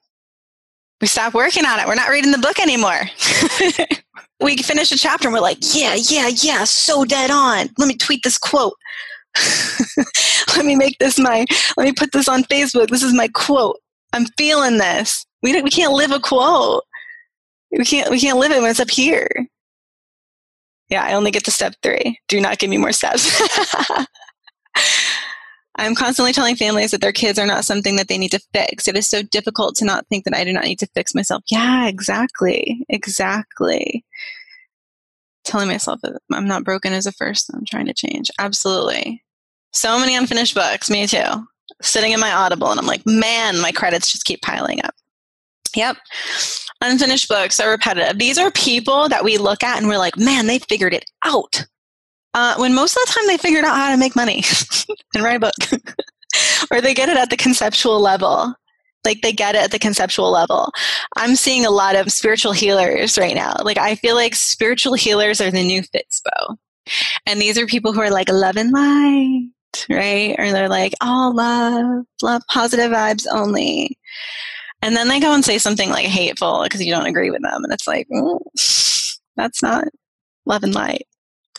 We 1.00 1.06
stop 1.06 1.34
working 1.34 1.64
on 1.64 1.80
it. 1.80 1.86
We're 1.86 1.94
not 1.94 2.10
reading 2.10 2.32
the 2.32 2.38
book 2.38 2.58
anymore. 2.60 3.02
we 4.40 4.56
finish 4.58 4.90
a 4.90 4.98
chapter 4.98 5.28
and 5.28 5.34
we're 5.34 5.40
like, 5.40 5.58
yeah, 5.74 5.94
yeah, 5.94 6.28
yeah, 6.28 6.64
so 6.64 7.04
dead 7.04 7.30
on. 7.30 7.68
Let 7.78 7.88
me 7.88 7.96
tweet 7.96 8.22
this 8.22 8.38
quote. 8.38 8.74
let 10.56 10.64
me 10.64 10.76
make 10.76 10.98
this 10.98 11.18
my, 11.18 11.44
let 11.76 11.84
me 11.84 11.92
put 11.92 12.12
this 12.12 12.28
on 12.28 12.44
Facebook. 12.44 12.88
This 12.88 13.02
is 13.02 13.12
my 13.12 13.28
quote. 13.28 13.80
I'm 14.12 14.26
feeling 14.38 14.78
this. 14.78 15.26
We, 15.42 15.60
we 15.62 15.70
can't 15.70 15.92
live 15.92 16.10
a 16.10 16.20
quote. 16.20 16.84
We 17.70 17.84
can't, 17.84 18.10
we 18.10 18.20
can't 18.20 18.38
live 18.38 18.52
it 18.52 18.60
when 18.60 18.70
it's 18.70 18.80
up 18.80 18.90
here. 18.90 19.28
Yeah, 20.88 21.02
I 21.02 21.14
only 21.14 21.30
get 21.30 21.44
to 21.44 21.50
step 21.50 21.74
three. 21.82 22.18
Do 22.28 22.40
not 22.40 22.58
give 22.58 22.70
me 22.70 22.76
more 22.76 22.92
steps. 22.92 23.42
I'm 25.76 25.94
constantly 25.96 26.32
telling 26.32 26.54
families 26.54 26.92
that 26.92 27.00
their 27.00 27.12
kids 27.12 27.38
are 27.38 27.46
not 27.46 27.64
something 27.64 27.96
that 27.96 28.06
they 28.06 28.18
need 28.18 28.30
to 28.30 28.40
fix. 28.52 28.86
It 28.86 28.96
is 28.96 29.08
so 29.08 29.22
difficult 29.22 29.74
to 29.76 29.84
not 29.84 30.06
think 30.06 30.24
that 30.24 30.34
I 30.34 30.44
do 30.44 30.52
not 30.52 30.64
need 30.64 30.78
to 30.80 30.86
fix 30.94 31.14
myself. 31.14 31.42
Yeah, 31.50 31.88
exactly. 31.88 32.84
Exactly. 32.88 34.04
Telling 35.42 35.66
myself 35.66 36.00
that 36.02 36.20
I'm 36.32 36.46
not 36.46 36.64
broken 36.64 36.92
as 36.92 37.06
a 37.06 37.12
first, 37.12 37.50
I'm 37.52 37.64
trying 37.64 37.86
to 37.86 37.94
change. 37.94 38.30
Absolutely. 38.38 39.23
So 39.74 39.98
many 39.98 40.16
unfinished 40.16 40.54
books, 40.54 40.88
me 40.88 41.06
too. 41.06 41.46
Sitting 41.82 42.12
in 42.12 42.20
my 42.20 42.32
Audible, 42.32 42.70
and 42.70 42.78
I'm 42.78 42.86
like, 42.86 43.04
man, 43.04 43.60
my 43.60 43.72
credits 43.72 44.10
just 44.10 44.24
keep 44.24 44.40
piling 44.40 44.82
up. 44.84 44.94
Yep. 45.74 45.96
Unfinished 46.80 47.28
books 47.28 47.58
are 47.60 47.70
repetitive. 47.70 48.18
These 48.18 48.38
are 48.38 48.50
people 48.52 49.08
that 49.08 49.24
we 49.24 49.38
look 49.38 49.62
at 49.62 49.78
and 49.78 49.88
we're 49.88 49.98
like, 49.98 50.16
man, 50.16 50.46
they 50.46 50.58
figured 50.58 50.94
it 50.94 51.04
out. 51.24 51.66
Uh, 52.34 52.54
when 52.56 52.74
most 52.74 52.96
of 52.96 53.02
the 53.06 53.12
time 53.12 53.26
they 53.26 53.36
figured 53.36 53.64
out 53.64 53.76
how 53.76 53.90
to 53.90 53.96
make 53.96 54.16
money 54.16 54.42
and 55.14 55.24
write 55.24 55.36
a 55.36 55.40
book, 55.40 55.54
or 56.70 56.80
they 56.80 56.94
get 56.94 57.08
it 57.08 57.16
at 57.16 57.30
the 57.30 57.36
conceptual 57.36 58.00
level. 58.00 58.54
Like 59.04 59.20
they 59.20 59.32
get 59.32 59.54
it 59.54 59.62
at 59.62 59.70
the 59.70 59.78
conceptual 59.78 60.30
level. 60.30 60.72
I'm 61.16 61.36
seeing 61.36 61.66
a 61.66 61.70
lot 61.70 61.94
of 61.94 62.10
spiritual 62.10 62.52
healers 62.52 63.18
right 63.18 63.34
now. 63.34 63.54
Like 63.62 63.78
I 63.78 63.96
feel 63.96 64.14
like 64.14 64.34
spiritual 64.34 64.94
healers 64.94 65.40
are 65.40 65.50
the 65.50 65.62
new 65.62 65.82
Fitspo. 65.82 66.56
And 67.26 67.40
these 67.40 67.58
are 67.58 67.66
people 67.66 67.92
who 67.92 68.00
are 68.00 68.10
like 68.10 68.30
love 68.30 68.56
and 68.56 68.72
light, 68.72 69.50
right? 69.90 70.34
Or 70.38 70.52
they're 70.52 70.68
like, 70.68 70.94
all 71.00 71.34
love, 71.34 72.06
love, 72.22 72.42
positive 72.50 72.90
vibes 72.90 73.26
only. 73.30 73.98
And 74.82 74.94
then 74.94 75.08
they 75.08 75.20
go 75.20 75.32
and 75.32 75.44
say 75.44 75.58
something 75.58 75.90
like 75.90 76.06
hateful 76.06 76.62
because 76.62 76.84
you 76.84 76.92
don't 76.92 77.06
agree 77.06 77.30
with 77.30 77.42
them. 77.42 77.64
And 77.64 77.72
it's 77.72 77.86
like, 77.86 78.06
mm, 78.08 79.18
that's 79.36 79.62
not 79.62 79.84
love 80.46 80.62
and 80.62 80.74
light, 80.74 81.06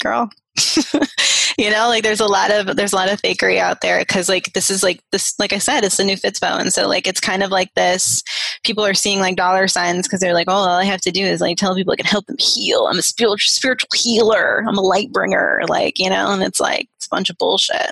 girl. 0.01 0.29
you 1.57 1.69
know, 1.71 1.87
like 1.87 2.03
there's 2.03 2.19
a 2.19 2.27
lot 2.27 2.51
of 2.51 2.75
there's 2.75 2.91
a 2.91 2.95
lot 2.95 3.11
of 3.11 3.21
fakery 3.21 3.57
out 3.57 3.81
there 3.81 3.99
because 3.99 4.27
like 4.27 4.51
this 4.53 4.69
is 4.69 4.83
like 4.83 5.01
this 5.11 5.33
like 5.39 5.53
I 5.53 5.57
said, 5.57 5.83
it's 5.83 5.97
the 5.97 6.03
new 6.03 6.17
Fitspo, 6.17 6.59
and 6.59 6.73
so 6.73 6.87
like 6.87 7.07
it's 7.07 7.21
kind 7.21 7.43
of 7.43 7.51
like 7.51 7.73
this. 7.75 8.21
People 8.63 8.85
are 8.85 8.93
seeing 8.93 9.19
like 9.19 9.37
dollar 9.37 9.67
signs 9.67 10.07
because 10.07 10.19
they're 10.19 10.33
like, 10.33 10.49
oh, 10.49 10.53
all 10.53 10.67
I 10.67 10.83
have 10.83 11.01
to 11.01 11.11
do 11.11 11.23
is 11.23 11.39
like 11.39 11.57
tell 11.57 11.75
people 11.75 11.93
I 11.93 11.97
can 11.97 12.05
help 12.05 12.25
them 12.25 12.37
heal. 12.39 12.87
I'm 12.87 12.99
a 12.99 13.01
spiritual 13.01 13.37
spiritual 13.37 13.89
healer. 13.95 14.63
I'm 14.67 14.77
a 14.77 14.81
light 14.81 15.11
bringer, 15.11 15.61
like 15.69 15.97
you 15.97 16.09
know, 16.09 16.31
and 16.31 16.43
it's 16.43 16.59
like 16.59 16.89
it's 16.97 17.05
a 17.05 17.09
bunch 17.09 17.29
of 17.29 17.37
bullshit. 17.37 17.91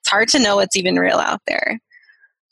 It's 0.00 0.08
hard 0.08 0.28
to 0.28 0.38
know 0.38 0.56
what's 0.56 0.76
even 0.76 0.96
real 0.96 1.18
out 1.18 1.40
there. 1.46 1.80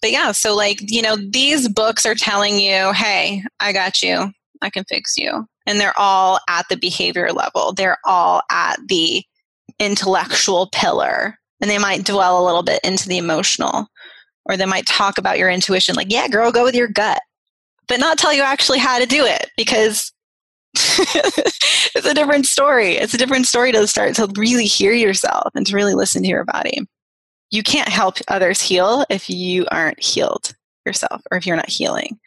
But 0.03 0.11
yeah, 0.11 0.33
so 0.33 0.57
like 0.57 0.79
you 0.83 1.03
know, 1.03 1.17
these 1.31 1.69
books 1.69 2.05
are 2.05 2.15
telling 2.15 2.59
you, 2.59 2.93
hey, 2.93 3.45
I 3.61 3.73
got 3.73 4.03
you. 4.03 4.33
I 4.61 4.71
can 4.71 4.85
fix 4.85 5.17
you. 5.17 5.47
And 5.67 5.79
they're 5.79 5.99
all 5.99 6.41
at 6.49 6.67
the 6.69 6.77
behavior 6.77 7.33
level. 7.33 7.73
They're 7.73 7.99
all 8.05 8.43
at 8.51 8.79
the 8.89 9.23
intellectual 9.79 10.69
pillar 10.73 11.39
and 11.61 11.71
they 11.71 11.79
might 11.79 12.05
dwell 12.05 12.43
a 12.43 12.47
little 12.47 12.63
bit 12.63 12.81
into 12.85 13.09
the 13.09 13.19
emotional 13.19 13.89
or 14.47 14.57
they 14.57 14.67
might 14.67 14.87
talk 14.87 15.19
about 15.19 15.39
your 15.39 15.51
intuition 15.51 15.95
like 15.95 16.11
yeah 16.11 16.29
girl 16.29 16.51
go 16.51 16.65
with 16.65 16.75
your 16.75 16.89
gut 16.89 17.21
but 17.87 18.01
not 18.01 18.19
tell 18.19 18.33
you 18.33 18.43
actually 18.43 18.79
how 18.79 18.99
to 18.99 19.07
do 19.07 19.25
it 19.25 19.51
because 19.57 20.13
it's 20.75 22.07
a 22.07 22.15
different 22.15 22.47
story. 22.47 22.97
It's 22.97 23.15
a 23.15 23.19
different 23.19 23.47
story 23.47 23.73
to 23.73 23.87
start 23.87 24.15
to 24.17 24.31
really 24.37 24.67
hear 24.67 24.93
yourself 24.93 25.51
and 25.55 25.67
to 25.67 25.75
really 25.75 25.95
listen 25.95 26.23
to 26.23 26.29
your 26.29 26.45
body. 26.45 26.87
You 27.51 27.63
can't 27.63 27.89
help 27.89 28.19
others 28.29 28.61
heal 28.61 29.05
if 29.09 29.31
you 29.31 29.67
aren't 29.71 30.03
healed 30.03 30.55
yourself 30.85 31.23
or 31.31 31.39
if 31.39 31.47
you're 31.47 31.57
not 31.57 31.69
healing 31.69 32.19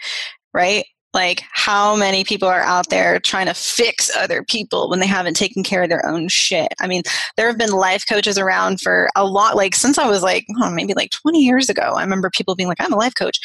right 0.53 0.85
like, 1.13 1.43
how 1.51 1.95
many 1.95 2.23
people 2.23 2.47
are 2.47 2.61
out 2.61 2.89
there 2.89 3.19
trying 3.19 3.47
to 3.47 3.53
fix 3.53 4.15
other 4.15 4.43
people 4.43 4.89
when 4.89 4.99
they 4.99 5.07
haven't 5.07 5.35
taken 5.35 5.63
care 5.63 5.83
of 5.83 5.89
their 5.89 6.05
own 6.05 6.29
shit? 6.29 6.73
I 6.79 6.87
mean, 6.87 7.03
there 7.37 7.47
have 7.47 7.57
been 7.57 7.71
life 7.71 8.05
coaches 8.07 8.37
around 8.37 8.79
for 8.79 9.09
a 9.15 9.25
lot, 9.25 9.55
like, 9.55 9.75
since 9.75 9.97
I 9.97 10.09
was 10.09 10.23
like, 10.23 10.45
oh, 10.61 10.71
maybe 10.71 10.93
like 10.93 11.11
20 11.11 11.39
years 11.39 11.69
ago. 11.69 11.93
I 11.97 12.03
remember 12.03 12.29
people 12.29 12.55
being 12.55 12.69
like, 12.69 12.79
I'm 12.79 12.93
a 12.93 12.97
life 12.97 13.15
coach. 13.15 13.39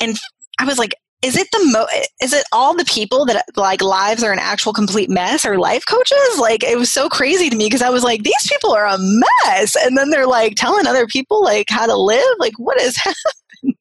And 0.00 0.16
I 0.58 0.64
was 0.64 0.78
like, 0.78 0.92
is 1.22 1.36
it 1.36 1.48
the 1.50 1.58
mo 1.72 1.84
is 2.22 2.32
it 2.32 2.44
all 2.52 2.76
the 2.76 2.84
people 2.84 3.24
that 3.26 3.44
like 3.56 3.82
lives 3.82 4.22
are 4.22 4.32
an 4.32 4.38
actual 4.38 4.72
complete 4.72 5.10
mess 5.10 5.44
or 5.44 5.58
life 5.58 5.84
coaches 5.88 6.38
like 6.38 6.62
it 6.62 6.78
was 6.78 6.92
so 6.92 7.08
crazy 7.08 7.50
to 7.50 7.56
me 7.56 7.66
because 7.66 7.82
i 7.82 7.90
was 7.90 8.04
like 8.04 8.22
these 8.22 8.46
people 8.48 8.72
are 8.72 8.86
a 8.86 8.96
mess 8.98 9.74
and 9.84 9.98
then 9.98 10.10
they're 10.10 10.28
like 10.28 10.54
telling 10.54 10.86
other 10.86 11.08
people 11.08 11.42
like 11.42 11.68
how 11.70 11.86
to 11.86 11.96
live 11.96 12.36
like 12.38 12.52
what 12.56 12.80
is 12.80 12.96
happening 13.62 13.76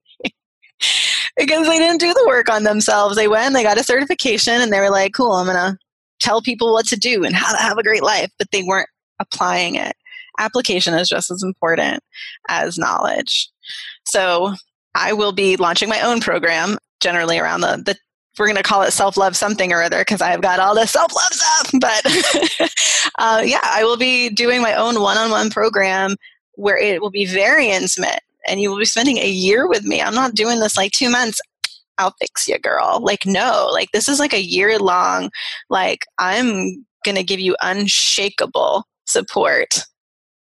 because 1.37 1.67
they 1.67 1.77
didn't 1.77 1.99
do 1.99 2.13
the 2.13 2.25
work 2.27 2.49
on 2.49 2.63
themselves. 2.63 3.15
They 3.15 3.27
went, 3.27 3.53
they 3.53 3.63
got 3.63 3.79
a 3.79 3.83
certification, 3.83 4.61
and 4.61 4.71
they 4.71 4.79
were 4.79 4.89
like, 4.89 5.13
cool, 5.13 5.33
I'm 5.33 5.45
going 5.45 5.57
to 5.57 5.77
tell 6.19 6.41
people 6.41 6.73
what 6.73 6.87
to 6.87 6.95
do 6.95 7.23
and 7.23 7.35
how 7.35 7.51
to 7.51 7.61
have 7.61 7.77
a 7.77 7.83
great 7.83 8.03
life, 8.03 8.31
but 8.37 8.49
they 8.51 8.63
weren't 8.63 8.89
applying 9.19 9.75
it. 9.75 9.95
Application 10.39 10.93
is 10.93 11.09
just 11.09 11.31
as 11.31 11.43
important 11.43 12.03
as 12.49 12.77
knowledge. 12.77 13.49
So 14.05 14.53
I 14.95 15.13
will 15.13 15.31
be 15.31 15.57
launching 15.57 15.89
my 15.89 16.01
own 16.01 16.21
program 16.21 16.77
generally 16.99 17.39
around 17.39 17.61
the, 17.61 17.81
the 17.85 17.95
we're 18.37 18.45
going 18.45 18.57
to 18.57 18.63
call 18.63 18.83
it 18.83 18.91
self 18.91 19.17
love 19.17 19.35
something 19.35 19.73
or 19.73 19.81
other 19.81 19.99
because 19.99 20.21
I've 20.21 20.41
got 20.41 20.59
all 20.59 20.75
the 20.75 20.85
self 20.85 21.11
love 21.15 21.33
stuff. 21.33 21.71
But 21.81 22.71
uh, 23.17 23.41
yeah, 23.43 23.61
I 23.63 23.83
will 23.83 23.97
be 23.97 24.29
doing 24.29 24.61
my 24.61 24.75
own 24.75 25.01
one 25.01 25.17
on 25.17 25.31
one 25.31 25.49
program 25.49 26.15
where 26.53 26.77
it 26.77 27.01
will 27.01 27.09
be 27.09 27.25
very 27.25 27.69
intimate 27.69 28.19
and 28.47 28.61
you 28.61 28.69
will 28.69 28.79
be 28.79 28.85
spending 28.85 29.17
a 29.17 29.29
year 29.29 29.67
with 29.67 29.83
me. 29.83 30.01
I'm 30.01 30.15
not 30.15 30.35
doing 30.35 30.59
this 30.59 30.77
like 30.77 30.91
two 30.91 31.09
months. 31.09 31.39
I'll 31.97 32.15
fix 32.19 32.47
you, 32.47 32.59
girl. 32.59 32.99
Like, 33.01 33.25
no, 33.25 33.69
like 33.71 33.89
this 33.91 34.07
is 34.07 34.19
like 34.19 34.33
a 34.33 34.41
year 34.41 34.77
long, 34.77 35.29
like, 35.69 36.05
I'm 36.19 36.85
to 37.05 37.23
give 37.23 37.39
you 37.39 37.55
unshakable 37.61 38.83
support 39.05 39.79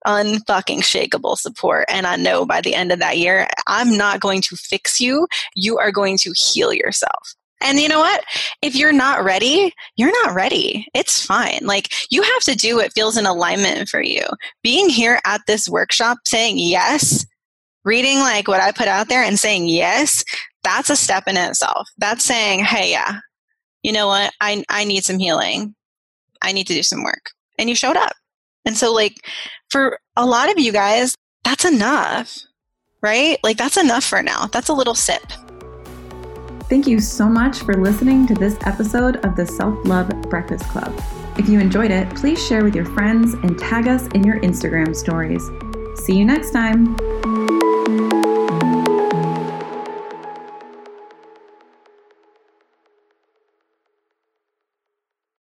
unfucking 0.06 0.78
shakable 0.78 1.36
support. 1.36 1.84
And 1.88 2.06
I 2.06 2.16
know 2.16 2.46
by 2.46 2.60
the 2.60 2.74
end 2.74 2.92
of 2.92 3.00
that 3.00 3.18
year, 3.18 3.48
I'm 3.66 3.96
not 3.96 4.20
going 4.20 4.40
to 4.42 4.56
fix 4.56 5.00
you. 5.00 5.26
You 5.54 5.78
are 5.78 5.90
going 5.90 6.16
to 6.18 6.32
heal 6.36 6.72
yourself. 6.72 7.34
And 7.60 7.80
you 7.80 7.88
know 7.88 7.98
what? 7.98 8.22
If 8.62 8.76
you're 8.76 8.92
not 8.92 9.24
ready, 9.24 9.72
you're 9.96 10.12
not 10.24 10.34
ready. 10.34 10.86
It's 10.94 11.24
fine. 11.24 11.60
Like 11.62 11.92
you 12.10 12.22
have 12.22 12.42
to 12.42 12.54
do 12.54 12.76
what 12.76 12.92
feels 12.92 13.16
in 13.16 13.26
alignment 13.26 13.88
for 13.88 14.02
you. 14.02 14.22
Being 14.62 14.88
here 14.88 15.18
at 15.24 15.40
this 15.46 15.68
workshop 15.68 16.18
saying 16.24 16.58
yes 16.58 17.26
reading 17.86 18.18
like 18.18 18.48
what 18.48 18.60
I 18.60 18.72
put 18.72 18.88
out 18.88 19.08
there 19.08 19.22
and 19.22 19.38
saying 19.38 19.68
yes, 19.68 20.22
that's 20.62 20.90
a 20.90 20.96
step 20.96 21.24
in 21.28 21.36
itself. 21.36 21.88
That's 21.96 22.24
saying, 22.24 22.64
hey, 22.64 22.90
yeah, 22.90 23.20
you 23.82 23.92
know 23.92 24.08
what? 24.08 24.32
I, 24.40 24.64
I 24.68 24.84
need 24.84 25.04
some 25.04 25.18
healing. 25.18 25.74
I 26.42 26.52
need 26.52 26.66
to 26.66 26.74
do 26.74 26.82
some 26.82 27.04
work. 27.04 27.30
And 27.58 27.68
you 27.68 27.74
showed 27.74 27.96
up. 27.96 28.12
And 28.66 28.76
so, 28.76 28.92
like, 28.92 29.14
for 29.70 29.98
a 30.16 30.26
lot 30.26 30.50
of 30.50 30.58
you 30.58 30.72
guys, 30.72 31.14
that's 31.44 31.64
enough, 31.64 32.36
right? 33.00 33.38
Like, 33.44 33.56
that's 33.56 33.76
enough 33.76 34.04
for 34.04 34.22
now. 34.22 34.46
That's 34.46 34.68
a 34.68 34.74
little 34.74 34.96
sip. 34.96 35.22
Thank 36.68 36.88
you 36.88 36.98
so 36.98 37.26
much 37.26 37.60
for 37.60 37.74
listening 37.74 38.26
to 38.26 38.34
this 38.34 38.58
episode 38.62 39.24
of 39.24 39.36
the 39.36 39.46
Self 39.46 39.78
Love 39.86 40.08
Breakfast 40.22 40.64
Club. 40.64 40.92
If 41.38 41.48
you 41.48 41.60
enjoyed 41.60 41.92
it, 41.92 42.12
please 42.16 42.44
share 42.44 42.64
with 42.64 42.74
your 42.74 42.86
friends 42.86 43.34
and 43.34 43.56
tag 43.56 43.86
us 43.86 44.08
in 44.08 44.24
your 44.24 44.40
Instagram 44.40 44.96
stories. 44.96 45.48
See 45.96 46.14
you 46.14 46.24
next 46.24 46.50
time. 46.52 46.96